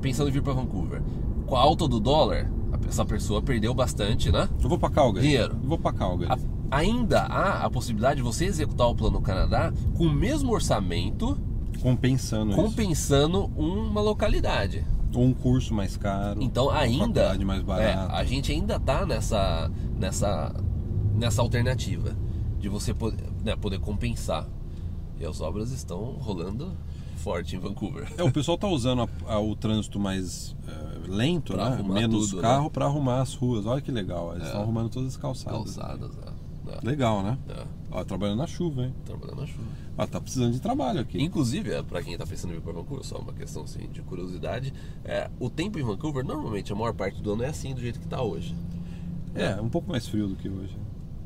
pensando 0.00 0.28
em 0.28 0.32
vir 0.32 0.42
para 0.42 0.52
Vancouver. 0.52 1.00
Com 1.46 1.56
a 1.56 1.60
alta 1.60 1.86
do 1.88 2.00
dólar, 2.00 2.50
essa 2.88 3.04
pessoa 3.04 3.40
perdeu 3.40 3.72
bastante, 3.74 4.30
né? 4.30 4.48
Eu 4.62 4.68
vou 4.68 4.78
para 4.78 4.90
Calgary. 4.90 5.26
Dinheiro. 5.26 5.56
Eu 5.62 5.68
vou 5.68 5.78
para 5.78 5.92
Calgary. 5.92 6.32
A- 6.32 6.76
ainda 6.78 7.20
há 7.22 7.64
a 7.64 7.70
possibilidade 7.70 8.16
de 8.16 8.22
você 8.22 8.44
executar 8.46 8.88
o 8.88 8.94
plano 8.94 9.20
Canadá 9.20 9.72
com 9.96 10.04
o 10.04 10.12
mesmo 10.12 10.52
orçamento, 10.52 11.38
Compensando 11.80 12.52
isso. 12.52 12.60
compensando 12.62 13.46
uma 13.56 14.00
localidade. 14.00 14.84
Ou 15.14 15.24
um 15.24 15.32
curso 15.34 15.72
mais 15.74 15.96
caro. 15.96 16.42
Então 16.42 16.70
ainda 16.70 17.34
mais 17.44 17.60
é, 17.60 17.62
barata. 17.64 18.12
a 18.12 18.24
gente 18.24 18.50
ainda 18.52 18.78
tá 18.80 19.04
nessa 19.06 19.70
nessa 19.98 20.52
nessa 21.14 21.40
alternativa 21.42 22.16
de 22.58 22.68
você 22.68 22.92
poder, 22.94 23.24
né, 23.44 23.54
poder 23.56 23.78
compensar. 23.78 24.48
E 25.18 25.24
as 25.24 25.40
obras 25.40 25.70
estão 25.70 25.98
rolando 26.18 26.72
forte 27.18 27.54
em 27.56 27.58
Vancouver. 27.58 28.12
É, 28.18 28.22
o 28.22 28.30
pessoal 28.32 28.58
tá 28.58 28.66
usando 28.66 29.02
a- 29.02 29.34
a- 29.34 29.38
o 29.40 29.54
trânsito 29.54 29.98
mais 30.00 30.56
é, 30.66 31.08
lento, 31.10 31.56
né? 31.56 31.80
Menos 31.86 32.30
tudo, 32.30 32.42
carro 32.42 32.64
né? 32.64 32.70
para 32.72 32.86
arrumar 32.86 33.20
as 33.20 33.34
ruas. 33.34 33.64
Olha 33.66 33.80
que 33.80 33.92
legal. 33.92 34.32
Eles 34.32 34.44
É. 34.44 34.46
estão 34.46 34.62
arrumando 34.62 34.88
todas 34.90 35.10
as 35.10 35.16
calçadas. 35.16 35.76
Calçadas, 35.76 36.10
né? 36.16 36.32
né? 36.66 36.78
Legal, 36.82 37.22
né? 37.22 37.38
É, 37.48 37.62
Ó, 37.94 38.02
trabalhando 38.04 38.38
na 38.38 38.46
chuva, 38.48 38.82
hein? 38.82 38.94
trabalhando 39.04 39.40
na 39.42 39.46
chuva. 39.46 39.62
Ah, 39.96 40.04
tá 40.06 40.20
precisando 40.20 40.52
de 40.52 40.60
trabalho 40.60 40.98
aqui. 41.00 41.22
Inclusive, 41.22 41.70
é, 41.70 41.80
para 41.82 42.02
quem 42.02 42.14
está 42.14 42.26
pensando 42.26 42.50
em 42.50 42.54
vir 42.56 42.60
para 42.62 42.72
Vancouver, 42.72 43.04
só 43.04 43.18
uma 43.18 43.32
questão 43.32 43.62
assim, 43.62 43.88
de 43.92 44.02
curiosidade, 44.02 44.74
é, 45.04 45.30
o 45.38 45.48
tempo 45.48 45.78
em 45.78 45.82
Vancouver, 45.84 46.24
normalmente, 46.24 46.72
a 46.72 46.76
maior 46.76 46.92
parte 46.92 47.22
do 47.22 47.32
ano 47.34 47.44
é 47.44 47.46
assim, 47.46 47.72
do 47.72 47.80
jeito 47.80 48.00
que 48.00 48.06
está 48.06 48.20
hoje. 48.20 48.54
É, 49.32 49.54
um 49.60 49.68
pouco 49.68 49.88
mais 49.88 50.08
frio 50.08 50.26
do 50.26 50.34
que 50.34 50.48
hoje. 50.48 50.76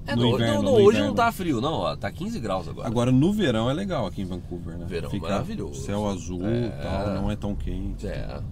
É, 0.07 0.14
No 0.14 0.23
não, 0.23 0.29
inverno, 0.35 0.55
não, 0.55 0.62
no 0.62 0.69
não, 0.71 0.75
hoje 0.77 0.88
inverno. 0.99 1.07
não 1.09 1.14
tá 1.14 1.33
frio, 1.33 1.61
não, 1.61 1.73
ó, 1.73 1.97
tá 1.97 2.11
15 2.11 2.38
graus 2.40 2.69
agora. 2.69 2.87
Agora 2.87 3.11
no 3.12 3.33
verão 3.33 3.69
é 3.71 3.73
legal 3.75 4.07
aqui 4.07 4.21
em 4.23 4.25
Vancouver, 4.27 4.77
né? 4.77 4.85
Verão 4.87 5.11
Fica 5.11 5.29
maravilhoso. 5.29 5.81
Céu 5.83 6.07
azul 6.07 6.45
É. 6.47 6.69
tal, 6.69 7.14
não 7.14 7.31
é 7.31 7.37
tão 7.37 7.55
quente. 7.55 8.07
É, 8.07 8.11
é. 8.11 8.42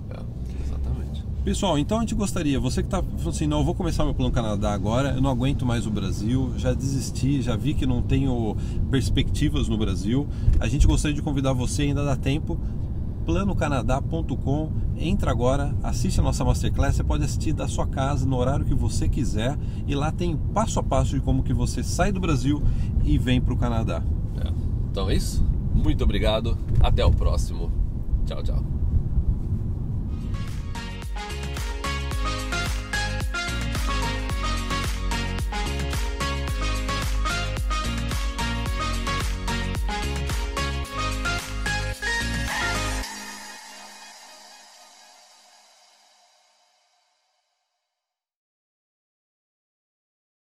Pessoal, 1.46 1.78
então 1.78 1.98
a 1.98 2.00
gente 2.00 2.16
gostaria, 2.16 2.58
você 2.58 2.82
que 2.82 2.88
tá 2.88 3.00
falando 3.00 3.28
assim, 3.28 3.46
não, 3.46 3.58
eu 3.58 3.64
vou 3.64 3.72
começar 3.72 4.04
meu 4.04 4.12
plano 4.12 4.32
Canadá 4.32 4.72
agora, 4.72 5.10
eu 5.10 5.22
não 5.22 5.30
aguento 5.30 5.64
mais 5.64 5.86
o 5.86 5.90
Brasil, 5.92 6.52
já 6.56 6.74
desisti, 6.74 7.40
já 7.40 7.54
vi 7.54 7.72
que 7.72 7.86
não 7.86 8.02
tenho 8.02 8.56
perspectivas 8.90 9.68
no 9.68 9.78
Brasil. 9.78 10.26
A 10.58 10.66
gente 10.66 10.88
gostaria 10.88 11.14
de 11.14 11.22
convidar 11.22 11.52
você, 11.52 11.82
ainda 11.82 12.04
dá 12.04 12.16
tempo, 12.16 12.58
planocanadá.com, 13.24 14.72
entra 14.98 15.30
agora, 15.30 15.72
assiste 15.84 16.18
a 16.18 16.22
nossa 16.24 16.44
Masterclass, 16.44 16.96
você 16.96 17.04
pode 17.04 17.22
assistir 17.22 17.52
da 17.52 17.68
sua 17.68 17.86
casa, 17.86 18.26
no 18.26 18.36
horário 18.36 18.64
que 18.64 18.74
você 18.74 19.08
quiser, 19.08 19.56
e 19.86 19.94
lá 19.94 20.10
tem 20.10 20.36
passo 20.52 20.80
a 20.80 20.82
passo 20.82 21.14
de 21.14 21.20
como 21.20 21.44
que 21.44 21.54
você 21.54 21.80
sai 21.80 22.10
do 22.10 22.18
Brasil 22.18 22.60
e 23.04 23.16
vem 23.18 23.40
para 23.40 23.54
o 23.54 23.56
Canadá. 23.56 24.02
É. 24.44 24.50
Então 24.90 25.08
é 25.08 25.14
isso. 25.14 25.46
Muito 25.72 26.02
obrigado. 26.02 26.58
Até 26.80 27.06
o 27.06 27.12
próximo. 27.12 27.70
Tchau, 28.26 28.42
tchau. 28.42 28.75